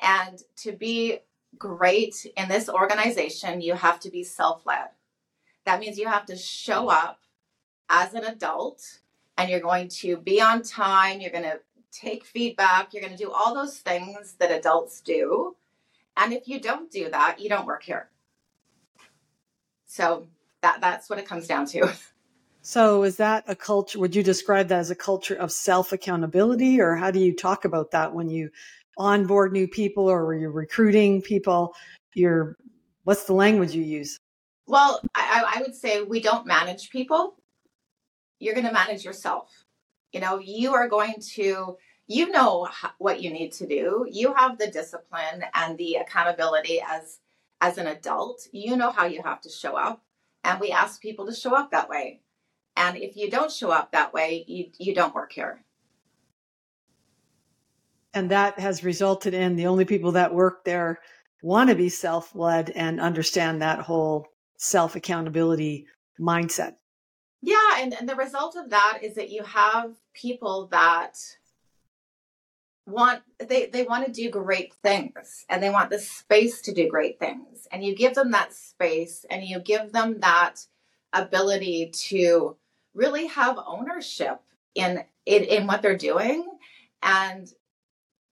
And 0.00 0.42
to 0.56 0.72
be 0.72 1.18
great 1.58 2.26
in 2.36 2.48
this 2.48 2.68
organization, 2.68 3.60
you 3.60 3.74
have 3.74 4.00
to 4.00 4.10
be 4.10 4.24
self 4.24 4.64
led. 4.64 4.88
That 5.66 5.80
means 5.80 5.98
you 5.98 6.08
have 6.08 6.26
to 6.26 6.36
show 6.36 6.88
up 6.88 7.20
as 7.88 8.14
an 8.14 8.24
adult 8.24 8.82
and 9.36 9.50
you're 9.50 9.60
going 9.60 9.88
to 9.88 10.16
be 10.16 10.40
on 10.40 10.62
time, 10.62 11.20
you're 11.20 11.30
going 11.30 11.44
to 11.44 11.60
take 11.92 12.24
feedback, 12.24 12.92
you're 12.92 13.02
going 13.02 13.16
to 13.16 13.22
do 13.22 13.30
all 13.30 13.54
those 13.54 13.78
things 13.78 14.36
that 14.38 14.50
adults 14.50 15.00
do. 15.00 15.56
And 16.16 16.32
if 16.32 16.46
you 16.46 16.60
don't 16.60 16.90
do 16.90 17.10
that, 17.10 17.40
you 17.40 17.48
don't 17.48 17.66
work 17.66 17.82
here. 17.82 18.10
So 19.86 20.26
that 20.62 20.80
that's 20.80 21.10
what 21.10 21.18
it 21.18 21.26
comes 21.26 21.46
down 21.46 21.66
to. 21.66 21.92
So 22.62 23.04
is 23.04 23.16
that 23.16 23.44
a 23.48 23.56
culture 23.56 23.98
would 23.98 24.14
you 24.14 24.22
describe 24.22 24.68
that 24.68 24.80
as 24.80 24.90
a 24.90 24.94
culture 24.94 25.34
of 25.34 25.50
self-accountability 25.50 26.78
or 26.78 26.94
how 26.94 27.10
do 27.10 27.18
you 27.18 27.34
talk 27.34 27.64
about 27.64 27.90
that 27.92 28.12
when 28.12 28.28
you 28.28 28.50
onboard 28.98 29.52
new 29.52 29.66
people 29.66 30.06
or 30.06 30.34
you're 30.34 30.50
recruiting 30.50 31.22
people? 31.22 31.74
You're 32.12 32.58
what's 33.04 33.24
the 33.24 33.32
language 33.32 33.74
you 33.74 33.82
use? 33.82 34.18
Well, 34.66 35.00
I, 35.30 35.56
I 35.56 35.62
would 35.62 35.74
say 35.74 36.02
we 36.02 36.20
don't 36.20 36.46
manage 36.46 36.90
people 36.90 37.36
you're 38.40 38.54
going 38.54 38.66
to 38.66 38.72
manage 38.72 39.04
yourself. 39.04 39.64
You 40.12 40.20
know, 40.20 40.38
you 40.38 40.74
are 40.74 40.88
going 40.88 41.14
to, 41.34 41.76
you 42.08 42.30
know 42.30 42.68
what 42.98 43.22
you 43.22 43.30
need 43.30 43.52
to 43.52 43.66
do. 43.66 44.06
You 44.10 44.34
have 44.34 44.58
the 44.58 44.66
discipline 44.66 45.44
and 45.54 45.78
the 45.78 45.96
accountability 45.96 46.82
as 46.84 47.20
as 47.60 47.76
an 47.76 47.86
adult. 47.86 48.48
You 48.52 48.76
know 48.76 48.90
how 48.90 49.04
you 49.04 49.22
have 49.22 49.42
to 49.42 49.50
show 49.50 49.76
up, 49.76 50.02
and 50.42 50.58
we 50.58 50.72
ask 50.72 51.00
people 51.00 51.26
to 51.26 51.34
show 51.34 51.54
up 51.54 51.70
that 51.70 51.88
way. 51.88 52.22
And 52.76 52.96
if 52.96 53.16
you 53.16 53.30
don't 53.30 53.52
show 53.52 53.70
up 53.70 53.92
that 53.92 54.12
way, 54.12 54.44
you 54.48 54.70
you 54.78 54.94
don't 54.94 55.14
work 55.14 55.30
here. 55.30 55.62
And 58.12 58.30
that 58.32 58.58
has 58.58 58.82
resulted 58.82 59.34
in 59.34 59.54
the 59.54 59.66
only 59.66 59.84
people 59.84 60.12
that 60.12 60.34
work 60.34 60.64
there 60.64 60.98
want 61.42 61.70
to 61.70 61.76
be 61.76 61.88
self 61.88 62.34
led 62.34 62.70
and 62.70 63.00
understand 63.00 63.62
that 63.62 63.80
whole 63.80 64.26
self 64.60 64.94
accountability 64.94 65.86
mindset. 66.20 66.74
Yeah. 67.42 67.78
And, 67.78 67.94
and 67.94 68.08
the 68.08 68.14
result 68.14 68.56
of 68.56 68.70
that 68.70 68.98
is 69.02 69.14
that 69.14 69.30
you 69.30 69.42
have 69.42 69.94
people 70.14 70.68
that 70.70 71.16
want 72.86 73.22
they 73.38 73.66
they 73.66 73.84
want 73.84 74.04
to 74.04 74.12
do 74.12 74.28
great 74.30 74.74
things 74.82 75.44
and 75.48 75.62
they 75.62 75.70
want 75.70 75.90
the 75.90 75.98
space 75.98 76.60
to 76.62 76.74
do 76.74 76.88
great 76.88 77.20
things 77.20 77.68
and 77.70 77.84
you 77.84 77.94
give 77.94 78.14
them 78.14 78.32
that 78.32 78.52
space 78.52 79.24
and 79.30 79.44
you 79.44 79.60
give 79.60 79.92
them 79.92 80.18
that 80.20 80.66
ability 81.12 81.90
to 81.94 82.56
really 82.94 83.26
have 83.26 83.58
ownership 83.64 84.40
in 84.74 85.04
in, 85.24 85.44
in 85.44 85.66
what 85.68 85.82
they're 85.82 85.96
doing 85.96 86.44
and 87.02 87.48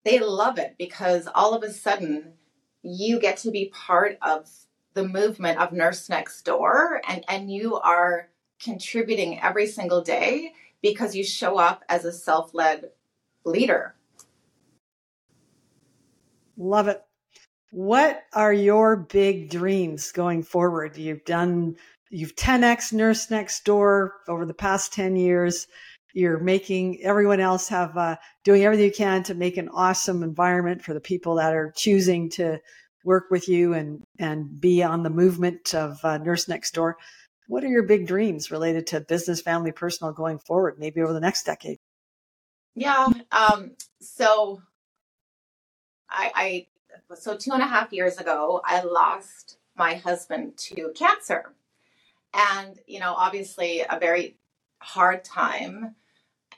they 0.04 0.18
love 0.18 0.58
it 0.58 0.74
because 0.76 1.28
all 1.32 1.54
of 1.54 1.62
a 1.62 1.72
sudden 1.72 2.32
you 2.82 3.20
get 3.20 3.36
to 3.36 3.52
be 3.52 3.70
part 3.72 4.18
of 4.22 4.48
the 4.98 5.08
movement 5.08 5.58
of 5.58 5.72
nurse 5.72 6.08
next 6.08 6.42
door 6.42 7.00
and 7.08 7.24
and 7.28 7.52
you 7.52 7.76
are 7.76 8.28
contributing 8.60 9.40
every 9.40 9.66
single 9.66 10.02
day 10.02 10.52
because 10.82 11.14
you 11.14 11.22
show 11.22 11.56
up 11.56 11.84
as 11.88 12.04
a 12.04 12.12
self-led 12.12 12.90
leader 13.44 13.94
Love 16.58 16.88
it. 16.88 17.00
What 17.70 18.24
are 18.34 18.52
your 18.52 18.96
big 18.96 19.48
dreams 19.48 20.10
going 20.10 20.42
forward? 20.42 20.96
You've 20.96 21.24
done, 21.24 21.76
you've 22.10 22.34
10x 22.34 22.92
Nurse 22.92 23.30
Next 23.30 23.64
Door 23.64 24.14
over 24.26 24.44
the 24.44 24.54
past 24.54 24.92
10 24.92 25.14
years. 25.14 25.68
You're 26.14 26.40
making 26.40 27.00
everyone 27.04 27.38
else 27.38 27.68
have, 27.68 27.96
uh, 27.96 28.16
doing 28.42 28.64
everything 28.64 28.86
you 28.86 28.92
can 28.92 29.22
to 29.24 29.34
make 29.34 29.56
an 29.56 29.68
awesome 29.68 30.24
environment 30.24 30.82
for 30.82 30.94
the 30.94 31.00
people 31.00 31.36
that 31.36 31.54
are 31.54 31.72
choosing 31.76 32.28
to 32.30 32.58
work 33.08 33.30
with 33.30 33.48
you 33.48 33.72
and, 33.72 34.02
and 34.18 34.60
be 34.60 34.82
on 34.82 35.02
the 35.02 35.10
movement 35.10 35.74
of 35.74 35.98
uh, 36.04 36.18
Nurse 36.18 36.46
Next 36.46 36.74
Door. 36.74 36.98
What 37.48 37.64
are 37.64 37.68
your 37.68 37.84
big 37.84 38.06
dreams 38.06 38.50
related 38.50 38.88
to 38.88 39.00
business, 39.00 39.40
family, 39.40 39.72
personal 39.72 40.12
going 40.12 40.38
forward, 40.38 40.78
maybe 40.78 41.00
over 41.00 41.14
the 41.14 41.20
next 41.20 41.44
decade? 41.44 41.78
Yeah. 42.74 43.08
Um, 43.32 43.72
so 44.00 44.60
I, 46.10 46.30
I 46.34 46.66
so 47.16 47.34
two 47.34 47.52
and 47.52 47.62
a 47.62 47.66
half 47.66 47.94
years 47.94 48.18
ago, 48.18 48.60
I 48.62 48.82
lost 48.82 49.56
my 49.74 49.94
husband 49.94 50.58
to 50.58 50.92
cancer. 50.94 51.54
And, 52.34 52.78
you 52.86 53.00
know, 53.00 53.14
obviously 53.16 53.80
a 53.88 53.98
very 53.98 54.36
hard 54.80 55.24
time. 55.24 55.94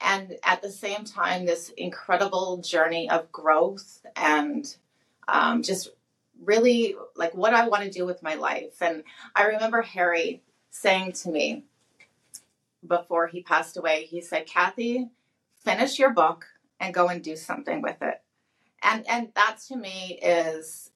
And 0.01 0.37
at 0.43 0.63
the 0.63 0.73
same 0.73 1.05
time, 1.05 1.47
this 1.47 1.71
incredible 1.77 2.57
journey 2.59 3.09
of 3.09 3.31
growth 3.31 4.05
and 4.17 4.67
um, 5.29 5.63
just 5.63 5.91
really 6.43 6.95
like 7.17 7.35
what 7.35 7.55
I 7.55 7.69
want 7.69 7.85
to 7.85 7.91
do 7.91 8.07
with 8.07 8.23
my 8.23 8.35
life. 8.35 8.81
And 8.81 9.05
I 9.35 9.45
remember 9.45 9.83
Harry 9.83 10.43
saying 10.71 11.13
to 11.13 11.31
me 11.31 11.65
before 12.87 13.27
he 13.27 13.43
passed 13.43 13.77
away, 13.77 14.05
he 14.05 14.21
said, 14.21 14.47
Cathy, 14.47 15.09
finish 15.65 15.99
your 15.99 16.11
book 16.11 16.47
and 16.79 16.95
go 16.95 17.09
and 17.09 17.23
do 17.23 17.37
something 17.37 17.83
with 17.83 18.01
it. 18.01 18.23
And 18.83 19.07
and 19.09 19.29
that 19.35 19.59
to 19.69 19.77
me 19.77 20.19
is 20.23 20.91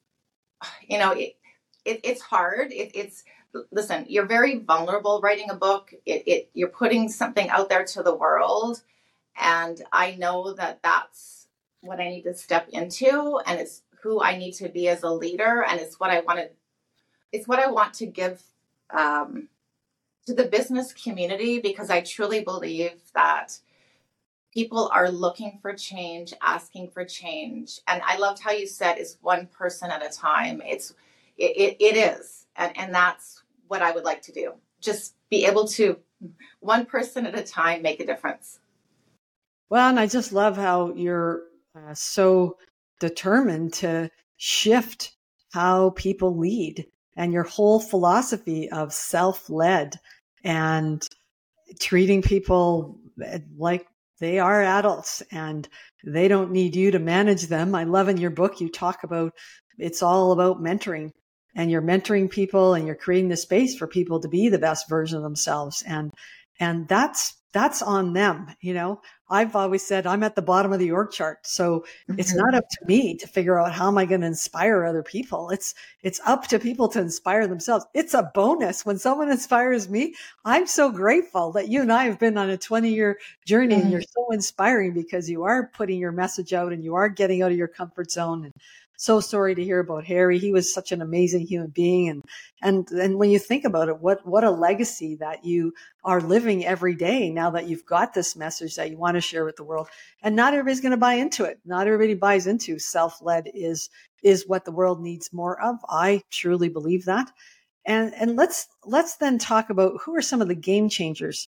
you 0.88 0.98
know 0.98 1.12
it, 1.12 1.36
it 1.84 2.00
it's 2.02 2.22
hard. 2.22 2.72
It, 2.72 2.92
it's 2.94 3.24
listen 3.70 4.06
you're 4.08 4.26
very 4.26 4.58
vulnerable 4.58 5.20
writing 5.20 5.50
a 5.50 5.54
book. 5.54 5.92
It, 6.06 6.26
it 6.26 6.50
you're 6.54 6.68
putting 6.68 7.08
something 7.08 7.48
out 7.50 7.68
there 7.68 7.84
to 7.84 8.02
the 8.02 8.14
world. 8.14 8.82
And 9.40 9.82
i 9.92 10.14
know 10.14 10.54
that 10.54 10.80
that's 10.82 11.48
what 11.80 12.00
i 12.00 12.08
need 12.08 12.22
to 12.22 12.34
step 12.34 12.68
into. 12.70 13.40
And 13.46 13.60
it's 13.60 13.82
who 14.04 14.23
i 14.23 14.37
need 14.38 14.52
to 14.52 14.68
be 14.68 14.88
as 14.88 15.02
a 15.02 15.11
leader 15.11 15.64
and 15.68 15.80
it's 15.80 15.99
what 15.99 16.11
i 16.11 16.20
want 16.20 16.38
to 16.38 16.49
it's 17.32 17.49
what 17.49 17.58
i 17.58 17.66
want 17.66 17.92
to 17.92 18.06
give 18.06 18.40
um, 18.96 19.49
to 20.26 20.34
the 20.34 20.44
business 20.44 20.92
community 20.92 21.58
because 21.58 21.90
i 21.90 22.00
truly 22.00 22.40
believe 22.40 23.00
that 23.14 23.58
people 24.54 24.88
are 24.94 25.11
looking 25.11 25.58
for 25.61 25.75
change, 25.75 26.32
asking 26.40 26.88
for 26.88 27.04
change. 27.04 27.80
And 27.88 28.00
I 28.06 28.16
loved 28.16 28.40
how 28.40 28.52
you 28.52 28.66
said 28.66 28.96
it's 28.96 29.18
one 29.20 29.49
person 29.49 29.90
at 29.90 30.06
a 30.06 30.08
time. 30.08 30.62
It's 30.64 30.94
it, 31.37 31.56
it, 31.56 31.76
it 31.80 31.96
is. 31.96 32.46
And 32.56 32.76
and 32.78 32.94
that's 32.94 33.42
what 33.66 33.82
I 33.82 33.90
would 33.90 34.04
like 34.04 34.23
to 34.23 34.32
do. 34.32 34.54
Just 34.80 35.14
be 35.28 35.44
able 35.44 35.66
to 35.68 35.99
one 36.61 36.87
person 36.87 37.26
at 37.26 37.38
a 37.38 37.42
time 37.42 37.82
make 37.82 38.00
a 38.00 38.06
difference. 38.06 38.61
Well, 39.68 39.88
and 39.88 39.99
I 39.99 40.06
just 40.06 40.32
love 40.32 40.56
how 40.56 40.94
you're 40.94 41.42
uh, 41.75 41.94
so 41.94 42.56
determined 43.00 43.72
to 43.74 44.10
shift 44.36 45.12
how 45.52 45.90
people 45.90 46.36
lead 46.36 46.86
and 47.16 47.32
your 47.32 47.44
whole 47.44 47.80
philosophy 47.80 48.68
of 48.70 48.92
self-led 48.92 49.98
and 50.42 51.06
treating 51.80 52.22
people 52.22 52.98
uh, 53.24 53.38
like 53.56 53.86
they 54.20 54.38
are 54.38 54.62
adults 54.62 55.22
and 55.30 55.68
they 56.04 56.28
don't 56.28 56.50
need 56.50 56.76
you 56.76 56.90
to 56.90 56.98
manage 56.98 57.46
them. 57.46 57.74
I 57.74 57.84
love 57.84 58.08
in 58.08 58.16
your 58.16 58.30
book, 58.30 58.60
you 58.60 58.68
talk 58.68 59.04
about 59.04 59.32
it's 59.78 60.02
all 60.02 60.32
about 60.32 60.62
mentoring 60.62 61.10
and 61.56 61.70
you're 61.70 61.82
mentoring 61.82 62.30
people 62.30 62.74
and 62.74 62.86
you're 62.86 62.96
creating 62.96 63.28
the 63.28 63.36
space 63.36 63.76
for 63.76 63.86
people 63.86 64.20
to 64.20 64.28
be 64.28 64.48
the 64.48 64.58
best 64.58 64.88
version 64.88 65.16
of 65.16 65.22
themselves. 65.22 65.82
And, 65.86 66.12
and 66.60 66.88
that's 66.88 67.34
that's 67.52 67.82
on 67.82 68.12
them. 68.12 68.48
You 68.60 68.74
know, 68.74 69.00
I've 69.30 69.56
always 69.56 69.86
said 69.86 70.06
I'm 70.06 70.22
at 70.22 70.36
the 70.36 70.42
bottom 70.42 70.72
of 70.72 70.78
the 70.78 70.90
org 70.90 71.10
chart. 71.10 71.46
So 71.46 71.80
mm-hmm. 72.08 72.18
it's 72.18 72.34
not 72.34 72.54
up 72.54 72.68
to 72.68 72.86
me 72.86 73.16
to 73.16 73.26
figure 73.26 73.58
out 73.58 73.72
how 73.72 73.88
am 73.88 73.98
I 73.98 74.04
going 74.04 74.20
to 74.20 74.26
inspire 74.26 74.84
other 74.84 75.02
people. 75.02 75.50
It's, 75.50 75.74
it's 76.02 76.20
up 76.26 76.46
to 76.48 76.58
people 76.58 76.88
to 76.88 77.00
inspire 77.00 77.46
themselves. 77.46 77.86
It's 77.94 78.14
a 78.14 78.30
bonus 78.34 78.84
when 78.84 78.98
someone 78.98 79.30
inspires 79.30 79.88
me. 79.88 80.14
I'm 80.44 80.66
so 80.66 80.90
grateful 80.90 81.52
that 81.52 81.68
you 81.68 81.80
and 81.80 81.92
I 81.92 82.04
have 82.04 82.18
been 82.18 82.36
on 82.36 82.50
a 82.50 82.58
20 82.58 82.88
year 82.92 83.18
journey 83.46 83.74
mm-hmm. 83.74 83.82
and 83.82 83.92
you're 83.92 84.02
so 84.02 84.30
inspiring 84.32 84.92
because 84.92 85.28
you 85.30 85.44
are 85.44 85.68
putting 85.68 85.98
your 85.98 86.12
message 86.12 86.52
out 86.52 86.72
and 86.72 86.84
you 86.84 86.94
are 86.94 87.08
getting 87.08 87.42
out 87.42 87.52
of 87.52 87.58
your 87.58 87.68
comfort 87.68 88.10
zone 88.10 88.44
and 88.44 88.54
so 88.96 89.20
sorry 89.20 89.54
to 89.54 89.64
hear 89.64 89.80
about 89.80 90.04
Harry. 90.04 90.38
He 90.38 90.52
was 90.52 90.72
such 90.72 90.92
an 90.92 91.02
amazing 91.02 91.46
human 91.46 91.70
being. 91.70 92.08
And, 92.08 92.24
and, 92.62 92.88
and 92.90 93.18
when 93.18 93.30
you 93.30 93.38
think 93.38 93.64
about 93.64 93.88
it, 93.88 94.00
what, 94.00 94.26
what 94.26 94.44
a 94.44 94.50
legacy 94.50 95.16
that 95.16 95.44
you 95.44 95.72
are 96.04 96.20
living 96.20 96.64
every 96.64 96.94
day 96.94 97.30
now 97.30 97.50
that 97.50 97.68
you've 97.68 97.86
got 97.86 98.14
this 98.14 98.36
message 98.36 98.76
that 98.76 98.90
you 98.90 98.96
want 98.96 99.16
to 99.16 99.20
share 99.20 99.44
with 99.44 99.56
the 99.56 99.64
world. 99.64 99.88
And 100.22 100.36
not 100.36 100.54
everybody's 100.54 100.80
going 100.80 100.92
to 100.92 100.96
buy 100.96 101.14
into 101.14 101.44
it. 101.44 101.58
Not 101.64 101.86
everybody 101.86 102.14
buys 102.14 102.46
into 102.46 102.78
self-led 102.78 103.50
is, 103.52 103.90
is 104.22 104.44
what 104.46 104.64
the 104.64 104.72
world 104.72 105.02
needs 105.02 105.32
more 105.32 105.60
of. 105.60 105.76
I 105.88 106.22
truly 106.30 106.68
believe 106.68 107.04
that. 107.06 107.30
And, 107.86 108.14
and 108.14 108.36
let's, 108.36 108.66
let's 108.84 109.16
then 109.16 109.38
talk 109.38 109.70
about 109.70 110.00
who 110.02 110.16
are 110.16 110.22
some 110.22 110.40
of 110.40 110.48
the 110.48 110.54
game 110.54 110.88
changers 110.88 111.46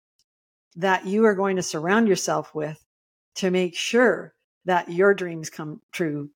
that 0.77 1.07
you 1.07 1.25
are 1.25 1.35
going 1.35 1.57
to 1.57 1.63
surround 1.63 2.09
yourself 2.09 2.55
with 2.55 2.79
to 3.37 3.51
make 3.51 3.75
sure 3.75 4.35
that 4.65 4.93
your 4.93 5.15
dreams 5.15 5.49
come 5.49 5.81
true 5.93 6.31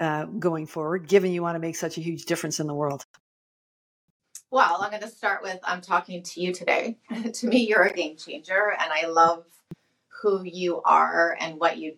uh, 0.00 0.24
going 0.24 0.66
forward, 0.66 1.08
given 1.08 1.32
you 1.32 1.42
want 1.42 1.56
to 1.56 1.60
make 1.60 1.76
such 1.76 1.98
a 1.98 2.00
huge 2.00 2.24
difference 2.24 2.60
in 2.60 2.66
the 2.66 2.74
world? 2.74 3.04
Well, 4.50 4.78
I'm 4.80 4.90
going 4.90 5.02
to 5.02 5.08
start 5.08 5.42
with 5.42 5.58
I'm 5.64 5.80
talking 5.80 6.22
to 6.22 6.40
you 6.40 6.52
today. 6.52 6.98
to 7.32 7.46
me, 7.46 7.66
you're 7.66 7.82
a 7.82 7.92
game 7.92 8.16
changer, 8.16 8.72
and 8.78 8.92
I 8.92 9.06
love 9.06 9.44
who 10.22 10.42
you 10.44 10.80
are 10.82 11.36
and 11.40 11.58
what 11.58 11.78
you 11.78 11.96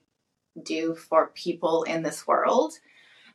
do 0.63 0.95
for 0.95 1.29
people 1.35 1.83
in 1.83 2.03
this 2.03 2.27
world. 2.27 2.73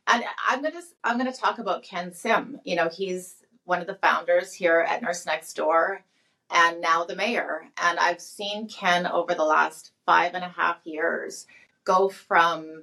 And 0.06 0.24
I'm 0.48 0.60
going 0.60 0.74
to 0.74 0.82
I'm 1.04 1.18
going 1.18 1.32
to 1.32 1.38
talk 1.38 1.58
about 1.58 1.84
Ken 1.84 2.12
Sim. 2.12 2.60
You 2.64 2.76
know, 2.76 2.88
he's 2.88 3.36
one 3.64 3.80
of 3.80 3.86
the 3.86 3.94
founders 3.94 4.52
here 4.52 4.80
at 4.80 5.02
Nurse 5.02 5.24
Next 5.24 5.54
Door 5.54 6.04
and 6.50 6.80
now 6.80 7.04
the 7.04 7.16
mayor. 7.16 7.64
And 7.80 7.98
I've 7.98 8.20
seen 8.20 8.68
Ken 8.68 9.06
over 9.06 9.34
the 9.34 9.44
last 9.44 9.92
five 10.04 10.34
and 10.34 10.44
a 10.44 10.48
half 10.48 10.78
years 10.84 11.46
go 11.84 12.08
from 12.08 12.82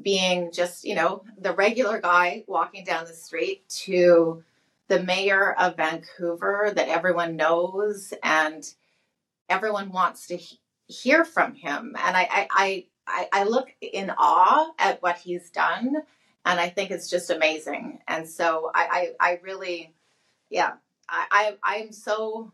being 0.00 0.50
just, 0.52 0.84
you 0.84 0.94
know, 0.94 1.24
the 1.38 1.52
regular 1.52 2.00
guy 2.00 2.44
walking 2.46 2.84
down 2.84 3.04
the 3.04 3.12
street 3.12 3.68
to 3.68 4.42
the 4.88 5.02
mayor 5.02 5.52
of 5.54 5.76
Vancouver 5.76 6.72
that 6.74 6.88
everyone 6.88 7.36
knows 7.36 8.12
and 8.22 8.74
everyone 9.48 9.90
wants 9.92 10.26
to 10.26 10.36
he- 10.36 10.60
hear 10.86 11.24
from 11.24 11.54
him. 11.54 11.94
And 11.98 12.16
I, 12.16 12.48
I, 12.50 12.86
I, 13.06 13.28
I 13.32 13.44
look 13.44 13.68
in 13.80 14.10
awe 14.16 14.70
at 14.78 15.00
what 15.02 15.18
he's 15.18 15.50
done. 15.50 15.96
And 16.44 16.60
I 16.60 16.68
think 16.68 16.90
it's 16.90 17.08
just 17.08 17.30
amazing. 17.30 18.00
And 18.06 18.28
so 18.28 18.70
I, 18.74 19.14
I, 19.20 19.30
I 19.30 19.40
really, 19.42 19.94
yeah, 20.50 20.72
I, 21.08 21.56
I, 21.62 21.80
I'm 21.80 21.92
so 21.92 22.52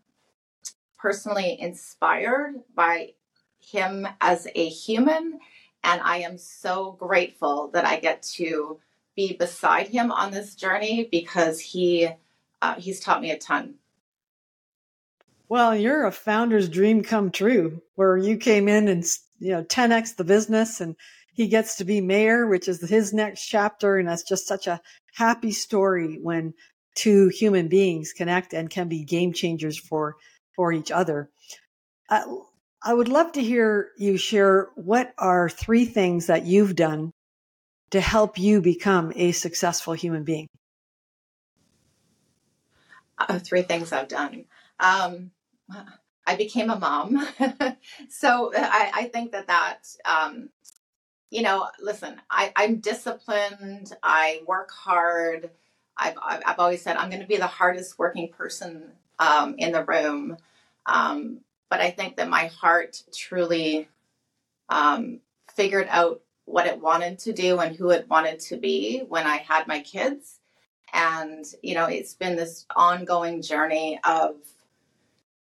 personally 0.98 1.58
inspired 1.60 2.54
by 2.74 3.14
him 3.58 4.06
as 4.20 4.46
a 4.54 4.68
human 4.68 5.40
and 5.84 6.00
I 6.02 6.18
am 6.18 6.38
so 6.38 6.92
grateful 6.92 7.70
that 7.72 7.84
I 7.84 7.98
get 8.00 8.22
to 8.34 8.78
be 9.16 9.34
beside 9.34 9.88
him 9.88 10.10
on 10.12 10.30
this 10.30 10.54
journey 10.54 11.08
because 11.10 11.60
he 11.60 12.08
uh, 12.62 12.74
he's 12.74 13.00
taught 13.00 13.22
me 13.22 13.30
a 13.30 13.38
ton. 13.38 13.74
Well, 15.48 15.74
you're 15.74 16.06
a 16.06 16.12
founder's 16.12 16.68
dream 16.68 17.02
come 17.02 17.30
true, 17.30 17.82
where 17.96 18.16
you 18.16 18.36
came 18.36 18.68
in 18.68 18.88
and 18.88 19.04
you 19.38 19.52
know 19.52 19.64
10x 19.64 20.16
the 20.16 20.24
business, 20.24 20.80
and 20.80 20.94
he 21.34 21.48
gets 21.48 21.76
to 21.76 21.84
be 21.84 22.00
mayor, 22.00 22.46
which 22.46 22.68
is 22.68 22.86
his 22.88 23.12
next 23.12 23.46
chapter. 23.46 23.96
And 23.96 24.08
that's 24.08 24.22
just 24.22 24.46
such 24.46 24.66
a 24.66 24.80
happy 25.14 25.52
story 25.52 26.18
when 26.22 26.54
two 26.94 27.28
human 27.28 27.68
beings 27.68 28.12
connect 28.12 28.52
and 28.52 28.68
can 28.70 28.88
be 28.88 29.04
game 29.04 29.32
changers 29.32 29.78
for, 29.78 30.16
for 30.54 30.72
each 30.72 30.90
other. 30.90 31.30
Uh, 32.08 32.24
I 32.82 32.94
would 32.94 33.08
love 33.08 33.32
to 33.32 33.42
hear 33.42 33.90
you 33.98 34.16
share 34.16 34.68
what 34.74 35.12
are 35.18 35.50
three 35.50 35.84
things 35.84 36.26
that 36.26 36.46
you've 36.46 36.76
done 36.76 37.12
to 37.90 38.00
help 38.00 38.38
you 38.38 38.62
become 38.62 39.12
a 39.14 39.32
successful 39.32 39.92
human 39.92 40.24
being. 40.24 40.46
Uh, 43.18 43.38
three 43.38 43.62
things 43.62 43.92
I've 43.92 44.08
done. 44.08 44.46
Um, 44.78 45.30
I 46.26 46.36
became 46.36 46.70
a 46.70 46.78
mom. 46.78 47.26
so 48.08 48.52
I, 48.56 48.90
I, 48.94 49.04
think 49.12 49.32
that 49.32 49.48
that, 49.48 49.88
um, 50.06 50.48
you 51.28 51.42
know, 51.42 51.68
listen, 51.80 52.20
I, 52.30 52.52
I'm 52.56 52.76
disciplined. 52.78 53.92
I 54.02 54.40
work 54.46 54.70
hard. 54.70 55.50
I've, 55.98 56.14
I've 56.22 56.58
always 56.58 56.80
said 56.80 56.96
I'm 56.96 57.10
going 57.10 57.20
to 57.20 57.28
be 57.28 57.36
the 57.36 57.46
hardest 57.46 57.98
working 57.98 58.28
person 58.30 58.92
um, 59.18 59.56
in 59.58 59.72
the 59.72 59.84
room. 59.84 60.38
Um, 60.86 61.40
but 61.70 61.80
I 61.80 61.90
think 61.90 62.16
that 62.16 62.28
my 62.28 62.46
heart 62.46 63.02
truly 63.14 63.88
um, 64.68 65.20
figured 65.54 65.86
out 65.88 66.20
what 66.44 66.66
it 66.66 66.80
wanted 66.80 67.18
to 67.20 67.32
do 67.32 67.60
and 67.60 67.76
who 67.76 67.90
it 67.90 68.08
wanted 68.10 68.40
to 68.40 68.56
be 68.56 69.04
when 69.08 69.26
I 69.26 69.36
had 69.36 69.68
my 69.68 69.80
kids. 69.80 70.40
And, 70.92 71.44
you 71.62 71.74
know, 71.74 71.86
it's 71.86 72.14
been 72.14 72.34
this 72.34 72.66
ongoing 72.74 73.40
journey 73.40 74.00
of 74.04 74.34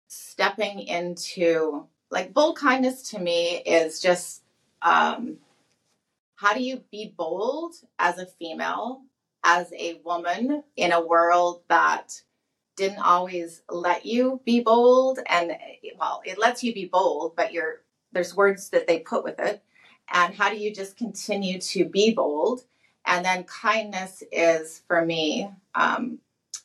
stepping 0.07 0.79
into 0.79 1.85
like 2.09 2.33
bold 2.33 2.57
kindness 2.57 3.11
to 3.11 3.19
me 3.19 3.57
is 3.57 4.01
just 4.01 4.41
um, 4.81 5.37
how 6.35 6.53
do 6.53 6.63
you 6.63 6.83
be 6.91 7.13
bold 7.15 7.75
as 7.99 8.17
a 8.17 8.25
female, 8.25 9.01
as 9.43 9.71
a 9.73 9.99
woman 10.03 10.63
in 10.75 10.91
a 10.91 11.05
world 11.05 11.61
that 11.67 12.21
didn't 12.77 12.99
always 12.99 13.61
let 13.69 14.05
you 14.05 14.39
be 14.45 14.61
bold 14.61 15.19
and 15.27 15.51
well 15.99 16.21
it 16.25 16.37
lets 16.37 16.63
you 16.63 16.73
be 16.73 16.85
bold 16.85 17.35
but 17.35 17.51
you're 17.51 17.81
there's 18.11 18.35
words 18.35 18.69
that 18.69 18.87
they 18.87 18.99
put 18.99 19.23
with 19.23 19.39
it. 19.39 19.63
And 20.11 20.33
how 20.33 20.49
do 20.49 20.57
you 20.57 20.73
just 20.73 20.97
continue 20.97 21.59
to 21.59 21.85
be 21.85 22.11
bold? 22.11 22.63
And 23.05 23.23
then 23.23 23.43
kindness 23.43 24.23
is 24.31 24.81
for 24.87 25.05
me 25.05 25.49
um, 25.75 26.19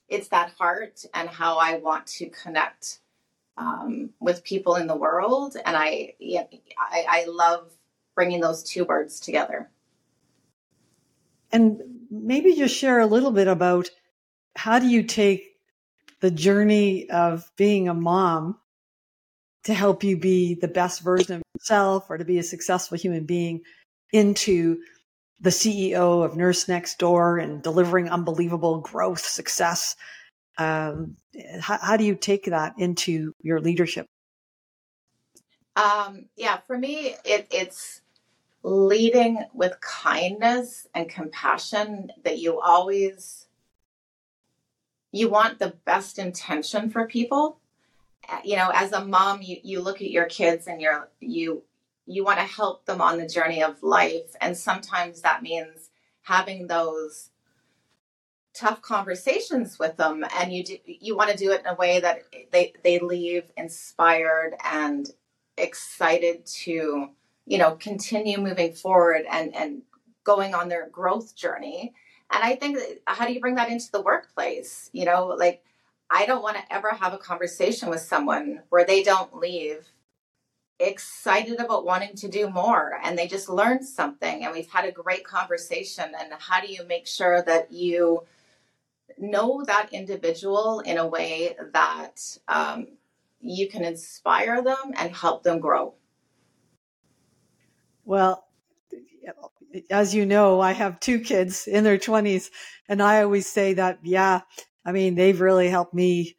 it's 0.09 0.29
that 0.29 0.53
heart 0.59 1.05
and 1.15 1.29
how 1.29 1.57
i 1.57 1.77
want 1.77 2.07
to 2.07 2.29
connect 2.29 2.99
um, 3.57 4.11
with 4.21 4.45
people 4.45 4.77
in 4.77 4.87
the 4.87 4.97
world. 4.97 5.57
And 5.65 5.77
I, 5.77 6.15
I 6.21 7.05
i 7.09 7.25
love 7.29 7.71
bringing 8.15 8.41
those 8.41 8.63
two 8.63 8.85
words 8.85 9.21
together. 9.21 9.71
And 11.51 11.81
maybe 12.11 12.55
just 12.55 12.75
share 12.75 13.01
a 13.01 13.07
little 13.07 13.31
bit 13.31 13.47
about 13.49 13.91
how 14.57 14.79
do 14.79 14.87
you 14.87 15.03
take 15.03 15.52
the 16.23 16.31
journey 16.31 17.11
of 17.11 17.51
being 17.57 17.89
a 17.89 17.95
mom 17.95 18.57
to 19.65 19.75
help 19.75 20.05
you 20.05 20.17
be 20.17 20.55
the 20.55 20.69
best 20.69 21.03
version 21.03 21.37
of 21.37 21.43
yourself 21.59 22.07
or 22.09 22.17
to 22.17 22.25
be 22.25 22.39
a 22.39 22.43
successful 22.45 22.97
human 22.97 23.27
being 23.27 23.61
into 24.13 24.79
the 25.41 25.51
CEO 25.51 26.25
of 26.25 26.37
Nurse 26.37 26.69
Next 26.69 27.01
Door 27.01 27.39
and 27.39 27.61
delivering 27.61 28.09
unbelievable 28.09 28.81
growth, 28.81 29.25
success. 29.25 29.97
Um, 30.59 31.17
how, 31.61 31.79
how, 31.79 31.97
do 31.97 32.05
you 32.05 32.15
take 32.15 32.45
that 32.45 32.75
into 32.79 33.33
your 33.41 33.61
leadership? 33.61 34.07
Um, 35.75 36.27
yeah, 36.37 36.59
for 36.69 36.79
me, 36.79 37.17
it, 37.25 37.49
it's 37.51 38.03
leading 38.63 39.43
with 39.55 39.81
kindness 39.81 40.87
and 40.95 41.09
compassion 41.09 42.11
that 42.23 42.39
you 42.39 42.61
always 42.61 43.42
you 45.13 45.29
want 45.29 45.59
the 45.59 45.75
best 45.85 46.19
intention 46.19 46.91
for 46.91 47.07
people. 47.07 47.59
Uh, 48.29 48.39
you 48.45 48.57
know 48.57 48.71
as 48.73 48.93
a 48.93 49.05
mom 49.05 49.43
you, 49.43 49.57
you 49.65 49.81
look 49.81 50.01
at 50.01 50.11
your 50.11 50.27
kids 50.27 50.69
and 50.69 50.81
you're 50.81 51.09
you 51.21 51.65
you 52.07 52.25
want 52.25 52.39
to 52.39 52.45
help 52.45 52.85
them 52.85 53.01
on 53.01 53.19
the 53.19 53.27
journey 53.27 53.63
of 53.63 53.83
life. 53.83 54.35
And 54.41 54.57
sometimes 54.57 55.23
that 55.23 55.43
means 55.43 55.91
having 56.23 56.67
those 56.67 57.31
tough 58.55 58.83
conversations 58.83 59.79
with 59.79 59.97
them. 59.97 60.25
And 60.39 60.53
you 60.53 60.65
do, 60.65 60.77
you 60.85 61.17
want 61.17 61.31
to 61.31 61.37
do 61.37 61.53
it 61.53 61.61
in 61.61 61.67
a 61.67 61.75
way 61.75 62.01
that 62.01 62.23
they 62.51 62.73
they 62.83 62.99
leave 62.99 63.45
inspired 63.57 64.55
and 64.65 65.09
excited 65.57 66.45
to 66.47 67.11
you 67.47 67.59
know 67.59 67.77
continue 67.77 68.39
moving 68.39 68.73
forward 68.73 69.25
and 69.31 69.55
and 69.55 69.83
going 70.25 70.55
on 70.55 70.69
their 70.69 70.89
growth 70.89 71.37
journey 71.37 71.93
and 72.33 72.43
I 72.43 72.57
think, 72.57 72.79
how 73.07 73.27
do 73.27 73.33
you 73.33 73.41
bring 73.41 73.57
that 73.57 73.71
into 73.71 73.91
the 73.93 74.01
workplace? 74.01 74.89
You 74.93 75.05
know, 75.05 75.27
like 75.27 75.65
I 76.11 76.27
don't 76.27 76.43
want 76.43 76.57
to 76.57 76.75
ever 76.75 76.91
have 76.91 77.13
a 77.13 77.19
conversation 77.19 77.91
with 77.91 78.01
someone 78.01 78.63
where 78.71 78.85
they 78.85 79.03
don't 79.03 79.37
leave 79.37 79.89
excited 80.81 81.61
about 81.61 81.85
wanting 81.85 82.15
to 82.17 82.29
do 82.29 82.51
more 82.51 82.99
and 83.05 83.17
they 83.17 83.29
just 83.29 83.49
learned 83.49 83.85
something 83.85 84.45
and 84.45 84.53
we've 84.53 84.71
had 84.71 84.85
a 84.85 84.93
great 84.93 85.25
conversation. 85.25 86.13
And 86.19 86.33
how 86.39 86.61
do 86.61 86.73
you 86.73 86.85
make 86.87 87.07
sure 87.07 87.43
that 87.43 87.71
you 87.71 88.25
know 89.19 89.63
that 89.65 89.93
individual 89.93 90.81
in 90.81 90.99
a 90.99 91.07
way 91.07 91.55
that 91.73 92.39
um, 92.49 92.89
you 93.41 93.69
can 93.69 93.85
inspire 93.85 94.63
them 94.63 94.93
and 94.97 95.15
help 95.15 95.43
them 95.45 95.61
grow? 95.61 95.95
Well, 98.05 98.45
as 99.91 100.15
you 100.15 100.27
know, 100.27 100.61
I 100.61 100.73
have 100.73 101.01
two 101.01 101.21
kids 101.21 101.67
in 101.67 101.85
their 101.85 101.99
20s, 101.99 102.51
and 102.89 103.03
I 103.03 103.23
always 103.23 103.47
say 103.47 103.75
that, 103.75 103.99
yeah, 104.03 104.41
I 104.85 104.93
mean, 104.93 105.15
they've 105.15 105.41
really 105.41 105.69
helped 105.69 105.95
me, 105.95 106.37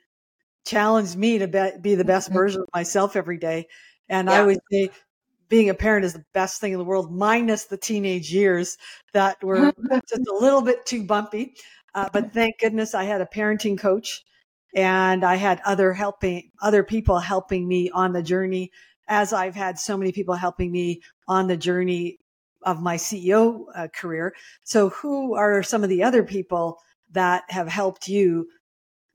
challenge 0.65 1.15
me 1.15 1.39
to 1.39 1.47
be, 1.47 1.71
be 1.81 1.95
the 1.95 2.05
best 2.05 2.29
mm-hmm. 2.29 2.37
version 2.37 2.61
of 2.61 2.67
myself 2.73 3.15
every 3.15 3.37
day. 3.37 3.67
And 4.09 4.27
yeah. 4.27 4.35
I 4.35 4.39
always 4.41 4.59
say, 4.71 4.89
being 5.49 5.69
a 5.69 5.73
parent 5.73 6.05
is 6.05 6.13
the 6.13 6.25
best 6.33 6.59
thing 6.59 6.73
in 6.73 6.79
the 6.79 6.85
world, 6.85 7.11
minus 7.11 7.65
the 7.65 7.77
teenage 7.77 8.33
years 8.33 8.77
that 9.13 9.43
were 9.43 9.71
just 10.09 10.27
a 10.27 10.37
little 10.39 10.61
bit 10.61 10.85
too 10.85 11.03
bumpy. 11.03 11.55
Uh, 11.93 12.09
but 12.11 12.33
thank 12.33 12.59
goodness 12.59 12.95
I 12.95 13.03
had 13.03 13.21
a 13.21 13.27
parenting 13.27 13.77
coach 13.77 14.23
and 14.75 15.23
I 15.23 15.35
had 15.35 15.61
other 15.65 15.93
helping, 15.93 16.49
other 16.61 16.83
people 16.83 17.19
helping 17.19 17.67
me 17.67 17.91
on 17.91 18.13
the 18.13 18.23
journey 18.23 18.71
as 19.07 19.33
I've 19.33 19.55
had 19.55 19.77
so 19.77 19.97
many 19.97 20.11
people 20.11 20.35
helping 20.35 20.71
me 20.71 21.01
on 21.27 21.47
the 21.47 21.57
journey 21.57 22.17
of 22.65 22.81
my 22.81 22.95
CEO 22.95 23.65
uh, 23.75 23.87
career. 23.87 24.33
So 24.63 24.89
who 24.89 25.35
are 25.35 25.63
some 25.63 25.83
of 25.83 25.89
the 25.89 26.03
other 26.03 26.23
people 26.23 26.79
that 27.11 27.43
have 27.49 27.67
helped 27.67 28.07
you 28.07 28.47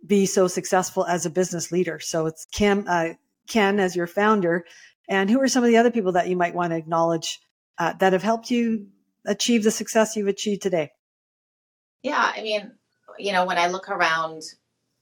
be 0.07 0.27
so 0.27 0.47
successful 0.47 1.05
as 1.07 1.27
a 1.27 1.31
business 1.31 1.73
leader? 1.73 1.99
So 2.01 2.27
it's 2.27 2.47
Kim, 2.53 2.85
uh, 2.89 3.11
Ken 3.49 3.81
as 3.81 3.97
your 3.97 4.07
founder. 4.07 4.65
And 5.09 5.31
who 5.31 5.41
are 5.41 5.49
some 5.49 5.65
of 5.65 5.69
the 5.69 5.79
other 5.79 5.91
people 5.91 6.13
that 6.13 6.29
you 6.29 6.37
might 6.37 6.55
want 6.55 6.73
to 6.73 6.77
acknowledge 6.77 7.41
uh, 7.79 7.95
that 7.95 8.13
have 8.13 8.23
helped 8.23 8.51
you 8.51 8.89
achieve 9.25 9.65
the 9.65 9.71
success 9.71 10.17
you've 10.17 10.29
achieved 10.29 10.63
today? 10.63 10.91
Yeah, 12.03 12.33
I 12.35 12.43
mean, 12.43 12.73
you 13.19 13.33
know, 13.33 13.45
when 13.45 13.59
I 13.59 13.69
look 13.69 13.89
around, 13.89 14.43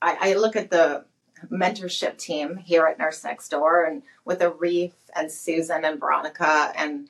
I, 0.01 0.17
I 0.21 0.35
look 0.35 0.57
at 0.57 0.71
the 0.71 1.05
mentorship 1.51 2.17
team 2.19 2.57
here 2.57 2.87
at 2.87 2.99
Nurse 2.99 3.23
Next 3.25 3.49
Door 3.49 3.85
and 3.85 4.03
with 4.25 4.41
Arif 4.41 4.93
and 5.15 5.31
Susan 5.31 5.85
and 5.85 6.01
Veronica 6.01 6.73
and 6.77 7.09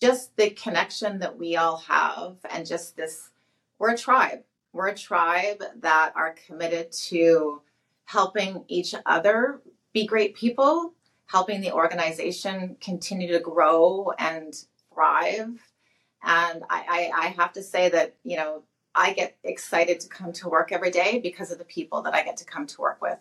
just 0.00 0.36
the 0.36 0.50
connection 0.50 1.18
that 1.20 1.38
we 1.38 1.56
all 1.56 1.78
have 1.78 2.36
and 2.50 2.66
just 2.66 2.96
this 2.96 3.30
we're 3.78 3.92
a 3.92 3.98
tribe. 3.98 4.42
We're 4.72 4.88
a 4.88 4.94
tribe 4.94 5.62
that 5.80 6.12
are 6.16 6.34
committed 6.46 6.92
to 6.92 7.60
helping 8.04 8.64
each 8.68 8.94
other 9.04 9.60
be 9.92 10.06
great 10.06 10.34
people 10.34 10.92
helping 11.26 11.60
the 11.60 11.72
organization 11.72 12.76
continue 12.80 13.32
to 13.32 13.40
grow 13.40 14.12
and 14.18 14.54
thrive. 14.92 15.60
And 16.22 16.62
I, 16.70 17.10
I, 17.14 17.26
I 17.26 17.26
have 17.28 17.52
to 17.54 17.62
say 17.62 17.88
that 17.90 18.14
you 18.24 18.36
know 18.36 18.62
i 18.94 19.12
get 19.12 19.36
excited 19.44 20.00
to 20.00 20.08
come 20.08 20.32
to 20.32 20.48
work 20.48 20.72
every 20.72 20.90
day 20.90 21.20
because 21.22 21.50
of 21.50 21.58
the 21.58 21.64
people 21.64 22.00
that 22.02 22.14
i 22.14 22.22
get 22.22 22.36
to 22.38 22.44
come 22.44 22.66
to 22.66 22.80
work 22.80 23.02
with. 23.02 23.18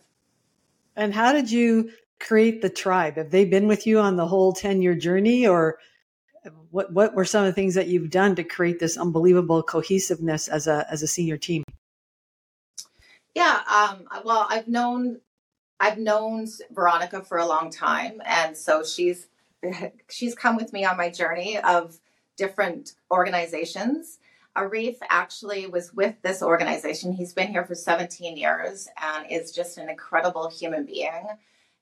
And 0.96 1.14
how 1.14 1.34
did 1.34 1.52
you 1.52 1.92
create 2.20 2.62
the 2.62 2.70
tribe? 2.70 3.18
Have 3.18 3.32
they 3.32 3.44
been 3.44 3.68
with 3.68 3.86
you 3.86 4.00
on 4.00 4.16
the 4.16 4.28
whole 4.28 4.54
10 4.54 4.82
year 4.82 4.96
journey 4.96 5.46
or 5.46 5.78
what 6.72 6.92
what 6.92 7.14
were 7.16 7.26
some 7.26 7.44
of 7.44 7.48
the 7.48 7.54
things 7.54 7.76
that 7.76 7.88
you've 7.88 8.10
done 8.10 8.36
to 8.36 8.44
create 8.44 8.80
this 8.80 8.98
unbelievable 8.98 9.64
cohesiveness 9.64 10.48
as 10.48 10.68
a 10.68 10.86
as 10.90 11.04
a 11.04 11.08
senior 11.08 11.38
team? 11.38 11.64
Yeah, 13.34 13.62
um, 13.68 14.08
well, 14.24 14.48
I've 14.50 14.68
known 14.68 15.20
I've 15.80 15.98
known 15.98 16.48
Veronica 16.72 17.24
for 17.24 17.38
a 17.38 17.46
long 17.46 17.70
time, 17.70 18.22
and 18.26 18.56
so 18.56 18.84
she's 18.84 19.28
she's 20.10 20.36
come 20.36 20.56
with 20.56 20.74
me 20.74 20.86
on 20.86 20.98
my 20.98 21.10
journey 21.10 21.58
of 21.58 22.00
different 22.38 22.94
organizations. 23.12 24.20
Arif 24.58 24.98
actually 25.10 25.68
was 25.68 25.94
with 25.94 26.16
this 26.22 26.42
organization. 26.42 27.12
He's 27.12 27.34
been 27.34 27.50
here 27.50 27.66
for 27.66 27.76
17 27.76 28.38
years 28.38 28.88
and 29.02 29.30
is 29.30 29.52
just 29.52 29.78
an 29.78 29.90
incredible 29.90 30.50
human 30.50 30.86
being. 30.86 31.28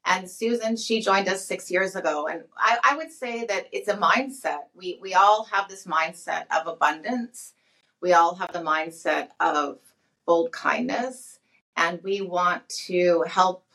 And 0.06 0.30
Susan, 0.30 0.76
she 0.76 1.02
joined 1.02 1.30
us 1.30 1.46
six 1.46 1.72
years 1.72 1.96
ago. 1.96 2.28
And 2.28 2.44
I, 2.58 2.78
I 2.84 2.98
would 2.98 3.12
say 3.12 3.46
that 3.46 3.68
it's 3.72 3.88
a 3.88 3.96
mindset. 3.96 4.63
We, 4.76 5.00
we 5.02 5.13
all 5.13 5.46
have 5.46 5.70
this 5.70 5.86
mindset 5.86 6.46
of 6.52 6.68
abundance, 6.68 7.54
we 8.02 8.12
all 8.13 8.36
have 8.36 8.52
the 8.52 8.60
mindset 8.60 9.30
of 9.39 9.80
bold 10.26 10.52
kindness, 10.52 11.39
and 11.78 12.02
we 12.04 12.22
want 12.22 12.68
to 12.88 13.24
help 13.28 13.66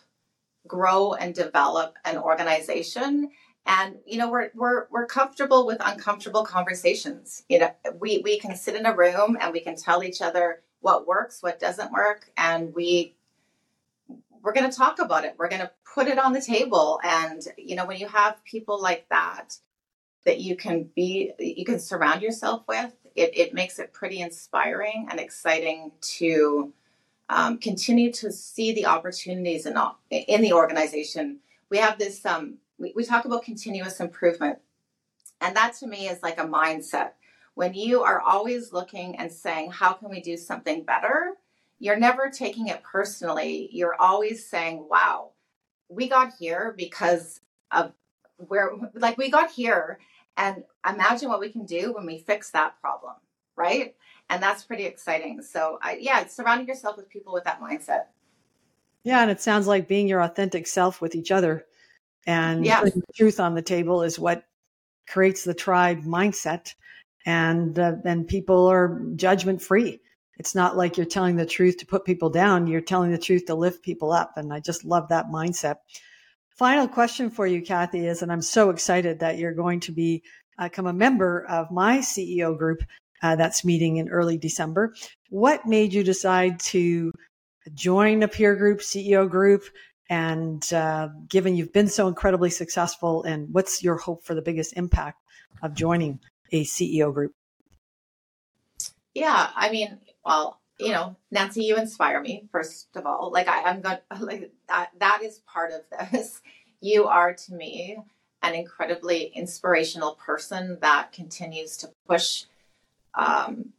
grow 0.66 1.14
and 1.14 1.34
develop 1.34 1.96
an 2.04 2.18
organization. 2.18 3.30
And 3.64 3.96
you 4.06 4.18
know 4.18 4.30
we're 4.30 4.50
we're 4.54 4.86
we're 4.90 5.06
comfortable 5.06 5.66
with 5.66 5.78
uncomfortable 5.84 6.44
conversations. 6.44 7.44
You 7.48 7.60
know 7.60 7.70
we 7.98 8.18
we 8.24 8.38
can 8.38 8.54
sit 8.56 8.76
in 8.76 8.86
a 8.86 8.94
room 8.94 9.36
and 9.40 9.52
we 9.52 9.60
can 9.60 9.76
tell 9.76 10.02
each 10.02 10.22
other 10.22 10.62
what 10.80 11.06
works 11.06 11.42
what 11.42 11.60
doesn't 11.60 11.92
work. 11.92 12.30
And 12.36 12.74
we 12.74 13.14
we're 14.42 14.52
going 14.52 14.70
to 14.70 14.76
talk 14.76 14.98
about 14.98 15.24
it 15.24 15.34
we're 15.38 15.48
going 15.48 15.60
to 15.60 15.70
put 15.94 16.06
it 16.06 16.18
on 16.18 16.32
the 16.32 16.40
table 16.40 17.00
and 17.02 17.42
you 17.56 17.76
know 17.76 17.86
when 17.86 17.98
you 17.98 18.08
have 18.08 18.42
people 18.44 18.80
like 18.80 19.06
that 19.10 19.56
that 20.24 20.40
you 20.40 20.56
can 20.56 20.88
be 20.94 21.32
you 21.38 21.64
can 21.64 21.78
surround 21.78 22.22
yourself 22.22 22.62
with 22.68 22.92
it, 23.14 23.36
it 23.36 23.54
makes 23.54 23.78
it 23.78 23.92
pretty 23.92 24.20
inspiring 24.20 25.08
and 25.10 25.18
exciting 25.18 25.90
to 26.00 26.72
um, 27.30 27.58
continue 27.58 28.12
to 28.12 28.32
see 28.32 28.72
the 28.72 28.86
opportunities 28.86 29.66
in, 29.66 29.76
in 30.10 30.40
the 30.40 30.52
organization 30.52 31.40
we 31.70 31.78
have 31.78 31.98
this 31.98 32.24
um, 32.24 32.58
we, 32.78 32.92
we 32.94 33.04
talk 33.04 33.24
about 33.24 33.42
continuous 33.42 34.00
improvement. 34.00 34.58
And 35.40 35.56
that 35.56 35.74
to 35.80 35.86
me 35.86 36.08
is 36.08 36.22
like 36.22 36.38
a 36.38 36.44
mindset. 36.44 37.10
When 37.54 37.74
you 37.74 38.02
are 38.02 38.20
always 38.20 38.72
looking 38.72 39.16
and 39.16 39.30
saying, 39.30 39.72
how 39.72 39.92
can 39.92 40.10
we 40.10 40.20
do 40.20 40.36
something 40.36 40.84
better? 40.84 41.34
You're 41.78 41.98
never 41.98 42.30
taking 42.30 42.68
it 42.68 42.82
personally. 42.82 43.68
You're 43.72 43.94
always 44.00 44.48
saying, 44.48 44.86
wow, 44.90 45.30
we 45.88 46.08
got 46.08 46.32
here 46.38 46.74
because 46.76 47.40
of 47.70 47.92
where, 48.36 48.70
like, 48.94 49.16
we 49.16 49.30
got 49.30 49.50
here. 49.50 49.98
And 50.36 50.64
imagine 50.88 51.28
what 51.28 51.40
we 51.40 51.50
can 51.50 51.66
do 51.66 51.92
when 51.92 52.06
we 52.06 52.18
fix 52.18 52.50
that 52.50 52.80
problem, 52.80 53.14
right? 53.56 53.94
And 54.30 54.42
that's 54.42 54.64
pretty 54.64 54.84
exciting. 54.84 55.42
So, 55.42 55.78
I, 55.82 55.98
yeah, 56.00 56.26
surrounding 56.26 56.68
yourself 56.68 56.96
with 56.96 57.08
people 57.08 57.32
with 57.32 57.44
that 57.44 57.60
mindset. 57.60 58.06
Yeah, 59.04 59.22
and 59.22 59.30
it 59.30 59.40
sounds 59.40 59.66
like 59.66 59.88
being 59.88 60.08
your 60.08 60.22
authentic 60.22 60.66
self 60.66 61.00
with 61.00 61.14
each 61.14 61.30
other 61.30 61.64
and 62.26 62.64
yeah. 62.64 62.80
putting 62.80 63.02
truth 63.14 63.40
on 63.40 63.54
the 63.54 63.62
table 63.62 64.02
is 64.02 64.18
what 64.18 64.44
creates 65.08 65.44
the 65.44 65.54
tribe 65.54 66.02
mindset. 66.02 66.74
And 67.26 67.78
uh, 67.78 67.96
and 68.04 68.26
people 68.26 68.66
are 68.66 69.00
judgment 69.16 69.60
free. 69.60 70.00
It's 70.38 70.54
not 70.54 70.76
like 70.76 70.96
you're 70.96 71.06
telling 71.06 71.36
the 71.36 71.46
truth 71.46 71.78
to 71.78 71.86
put 71.86 72.04
people 72.04 72.30
down. 72.30 72.66
You're 72.66 72.80
telling 72.80 73.10
the 73.10 73.18
truth 73.18 73.46
to 73.46 73.54
lift 73.54 73.82
people 73.82 74.12
up. 74.12 74.32
And 74.36 74.52
I 74.52 74.60
just 74.60 74.84
love 74.84 75.08
that 75.08 75.26
mindset. 75.26 75.76
Final 76.56 76.88
question 76.88 77.30
for 77.30 77.46
you, 77.46 77.62
Cathy, 77.62 78.06
is, 78.06 78.22
and 78.22 78.32
I'm 78.32 78.42
so 78.42 78.70
excited 78.70 79.20
that 79.20 79.38
you're 79.38 79.54
going 79.54 79.80
to 79.80 79.92
be 79.92 80.22
uh, 80.58 80.64
become 80.64 80.86
a 80.86 80.92
member 80.92 81.44
of 81.48 81.70
my 81.70 81.98
CEO 81.98 82.56
group 82.56 82.82
uh, 83.22 83.36
that's 83.36 83.64
meeting 83.64 83.96
in 83.96 84.08
early 84.08 84.38
December. 84.38 84.94
What 85.30 85.66
made 85.66 85.92
you 85.92 86.02
decide 86.02 86.60
to 86.60 87.12
join 87.74 88.22
a 88.22 88.28
peer 88.28 88.56
group, 88.56 88.80
CEO 88.80 89.28
group? 89.28 89.64
And 90.10 90.72
uh, 90.72 91.08
given 91.28 91.54
you've 91.54 91.72
been 91.72 91.88
so 91.88 92.08
incredibly 92.08 92.50
successful, 92.50 93.22
and 93.24 93.48
what's 93.52 93.82
your 93.82 93.96
hope 93.96 94.24
for 94.24 94.34
the 94.34 94.42
biggest 94.42 94.76
impact 94.76 95.18
of 95.62 95.74
joining 95.74 96.20
a 96.50 96.64
CEO 96.64 97.12
group? 97.12 97.32
Yeah, 99.14 99.50
I 99.54 99.70
mean, 99.70 99.98
well, 100.28 100.60
you 100.78 100.92
know, 100.92 101.16
Nancy, 101.30 101.64
you 101.64 101.78
inspire 101.78 102.20
me. 102.20 102.44
First 102.52 102.88
of 102.96 103.06
all, 103.06 103.32
like 103.32 103.48
I, 103.48 103.70
am 103.70 103.80
going 103.80 103.96
like 104.20 104.52
that. 104.68 104.90
That 105.00 105.22
is 105.24 105.40
part 105.40 105.72
of 105.72 106.10
this. 106.12 106.40
You 106.80 107.08
are 107.08 107.34
to 107.34 107.54
me 107.54 107.98
an 108.40 108.54
incredibly 108.54 109.32
inspirational 109.34 110.12
person 110.14 110.78
that 110.80 111.10
continues 111.10 111.76
to 111.78 111.90
push 112.06 112.44
um, 113.16 113.70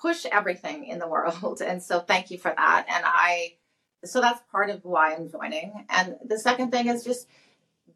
push 0.00 0.24
everything 0.24 0.86
in 0.86 0.98
the 0.98 1.06
world. 1.06 1.60
And 1.66 1.82
so 1.82 2.00
thank 2.00 2.30
you 2.30 2.38
for 2.38 2.54
that. 2.56 2.86
And 2.88 3.04
I 3.06 3.56
so 4.06 4.22
that's 4.22 4.40
part 4.50 4.70
of 4.70 4.82
why 4.82 5.14
I'm 5.14 5.30
joining. 5.30 5.84
And 5.90 6.16
the 6.24 6.38
second 6.38 6.70
thing 6.70 6.88
is 6.88 7.04
just 7.04 7.28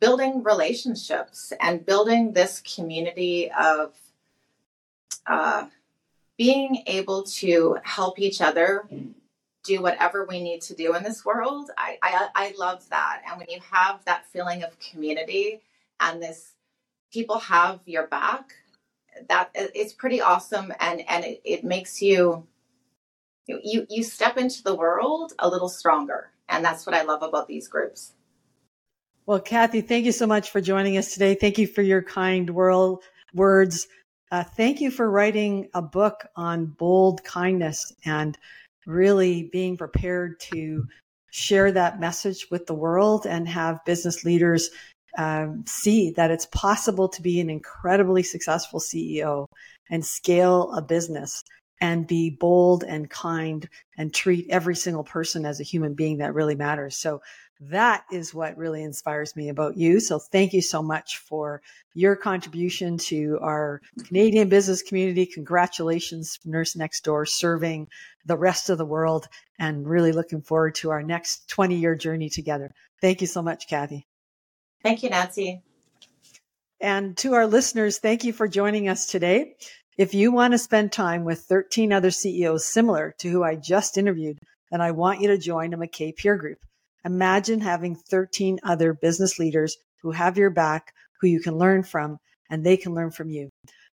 building 0.01 0.43
relationships 0.43 1.55
and 1.59 1.87
building 1.87 2.35
this 2.35 2.61
community 2.61 3.51
of 3.59 3.95
uh, 5.27 5.65
being 6.39 6.83
able 6.87 7.23
to 7.25 7.77
help 7.83 8.19
each 8.19 8.41
other 8.41 8.89
do 9.65 9.81
whatever 9.81 10.27
we 10.29 10.43
need 10.43 10.61
to 10.63 10.75
do 10.75 10.95
in 10.97 11.03
this 11.03 11.25
world. 11.25 11.71
I, 11.79 11.99
I, 12.03 12.29
I 12.35 12.55
love 12.59 12.89
that. 12.91 13.23
And 13.29 13.39
when 13.39 13.49
you 13.49 13.61
have 13.71 14.05
that 14.07 14.27
feeling 14.27 14.63
of 14.63 14.77
community 14.81 15.61
and 16.01 16.23
this 16.23 16.53
people 17.13 17.39
have 17.39 17.81
your 17.87 18.09
back, 18.09 18.55
that 19.29 19.51
it's 19.55 19.93
pretty 19.93 20.21
awesome 20.21 20.73
and, 20.81 21.03
and 21.09 21.25
it, 21.25 21.41
it 21.45 21.65
makes 21.65 22.01
you 22.03 22.47
you 23.47 23.87
you 23.91 24.03
step 24.03 24.37
into 24.37 24.63
the 24.63 24.75
world 24.75 25.33
a 25.39 25.49
little 25.49 25.69
stronger 25.69 26.31
and 26.49 26.65
that's 26.65 26.87
what 26.87 26.95
i 26.95 27.03
love 27.03 27.23
about 27.23 27.49
these 27.49 27.69
groups 27.69 28.13
well 29.27 29.41
cathy 29.41 29.81
thank 29.81 30.05
you 30.05 30.13
so 30.13 30.27
much 30.27 30.51
for 30.51 30.61
joining 30.61 30.97
us 30.97 31.13
today 31.13 31.35
thank 31.35 31.59
you 31.59 31.67
for 31.67 31.83
your 31.83 32.03
kind 32.03 32.51
world 32.51 33.03
words 33.35 33.89
uh, 34.33 34.43
thank 34.43 34.81
you 34.81 34.91
for 34.91 35.11
writing 35.11 35.69
a 35.75 35.83
book 35.83 36.27
on 36.37 36.65
bold 36.65 37.23
kindness 37.23 37.93
and 38.07 38.39
really 38.87 39.51
being 39.53 39.77
prepared 39.77 40.41
to 40.41 40.87
share 41.31 41.71
that 41.71 42.01
message 42.01 42.51
with 42.51 42.67
the 42.67 42.75
world 42.75 43.27
and 43.27 43.47
have 43.47 43.85
business 43.85 44.25
leaders 44.25 44.71
um, 45.19 45.63
see 45.67 46.11
that 46.13 46.31
it's 46.31 46.47
possible 46.47 47.11
to 47.11 47.21
be 47.21 47.41
an 47.41 47.51
incredibly 47.51 48.23
successful 48.23 48.81
CEO 48.81 49.47
and 49.91 50.05
scale 50.05 50.73
a 50.73 50.81
business 50.81 51.45
and 51.83 52.07
be 52.07 52.31
bold 52.31 52.85
and 52.85 53.11
kind 53.11 53.69
and 53.99 54.15
treat 54.15 54.47
every 54.49 54.75
single 54.75 55.05
person 55.05 55.45
as 55.45 55.61
a 55.61 55.65
human 55.65 55.93
being 55.93 56.19
that 56.19 56.33
really 56.33 56.55
matters. 56.55 56.97
So 56.97 57.21
that 57.71 58.05
is 58.11 58.35
what 58.35 58.57
really 58.57 58.83
inspires 58.83 59.37
me 59.37 59.49
about 59.49 59.77
you. 59.77 60.01
So 60.01 60.19
thank 60.19 60.53
you 60.53 60.61
so 60.61 60.83
much 60.83 61.19
for 61.19 61.63
your 61.95 62.17
contribution 62.17 62.99
to 62.99 63.39
our 63.41 63.81
Canadian 64.07 64.49
business 64.49 64.83
community. 64.83 65.27
Congratulations, 65.27 66.39
Nurse 66.45 66.75
Next 66.75 67.05
Door, 67.05 67.27
serving 67.27 67.89
the 68.27 68.37
rest 68.37 68.69
of 68.69 68.79
the 68.79 68.85
world 68.85 69.29
and 69.59 69.87
really 69.87 70.11
looking 70.13 70.43
forward 70.43 70.75
to 70.77 70.91
our 70.91 71.03
next 71.03 71.49
20 71.51 71.77
year 71.77 71.95
journey 71.95 72.29
together. 72.29 72.73
Thank 73.01 73.21
you 73.21 73.27
so 73.29 73.43
much, 73.43 73.69
Cathy. 73.69 74.07
Thank 74.83 75.05
you, 75.05 75.11
Nancy. 75.11 75.63
And 76.81 77.17
to 77.19 77.35
our 77.35 77.47
listeners, 77.47 77.99
thank 77.99 78.25
you 78.25 78.33
for 78.33 78.49
joining 78.49 78.89
us 78.89 79.07
today. 79.07 79.55
If 79.97 80.15
you 80.15 80.33
want 80.33 80.53
to 80.53 80.59
spend 80.59 80.91
time 80.91 81.25
with 81.25 81.41
13 81.43 81.93
other 81.93 82.11
CEOs 82.11 82.67
similar 82.67 83.15
to 83.19 83.29
who 83.29 83.45
I 83.45 83.55
just 83.55 83.99
interviewed, 83.99 84.41
then 84.73 84.81
I 84.81 84.91
want 84.91 85.21
you 85.21 85.29
to 85.29 85.39
join 85.39 85.75
a 85.75 85.77
MacKay 85.77 86.11
peer 86.13 86.37
group. 86.37 86.59
Imagine 87.05 87.61
having 87.61 87.97
13 87.97 88.61
other 88.63 88.95
business 88.95 89.39
leaders 89.39 89.77
who 90.03 90.13
have 90.13 90.39
your 90.39 90.51
back, 90.51 90.93
who 91.21 91.29
you 91.29 91.41
can 91.41 91.59
learn 91.59 91.83
from, 91.83 92.19
and 92.51 92.65
they 92.65 92.77
can 92.77 92.95
learn 92.95 93.11
from 93.11 93.31
you. 93.31 93.49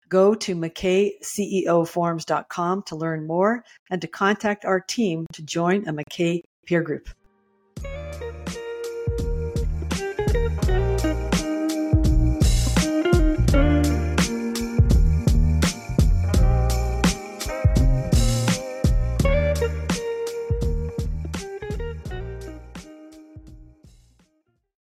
Go 0.08 0.34
to 0.34 0.54
MacKayCEOforums.com 0.54 2.82
to 2.84 2.96
learn 2.96 3.26
more 3.26 3.62
and 3.90 4.00
to 4.00 4.08
contact 4.08 4.64
our 4.64 4.80
team 4.80 5.26
to 5.34 5.42
join 5.42 5.86
a 5.86 5.92
MacKay 5.92 6.40
peer 6.66 6.80
group. 6.82 7.10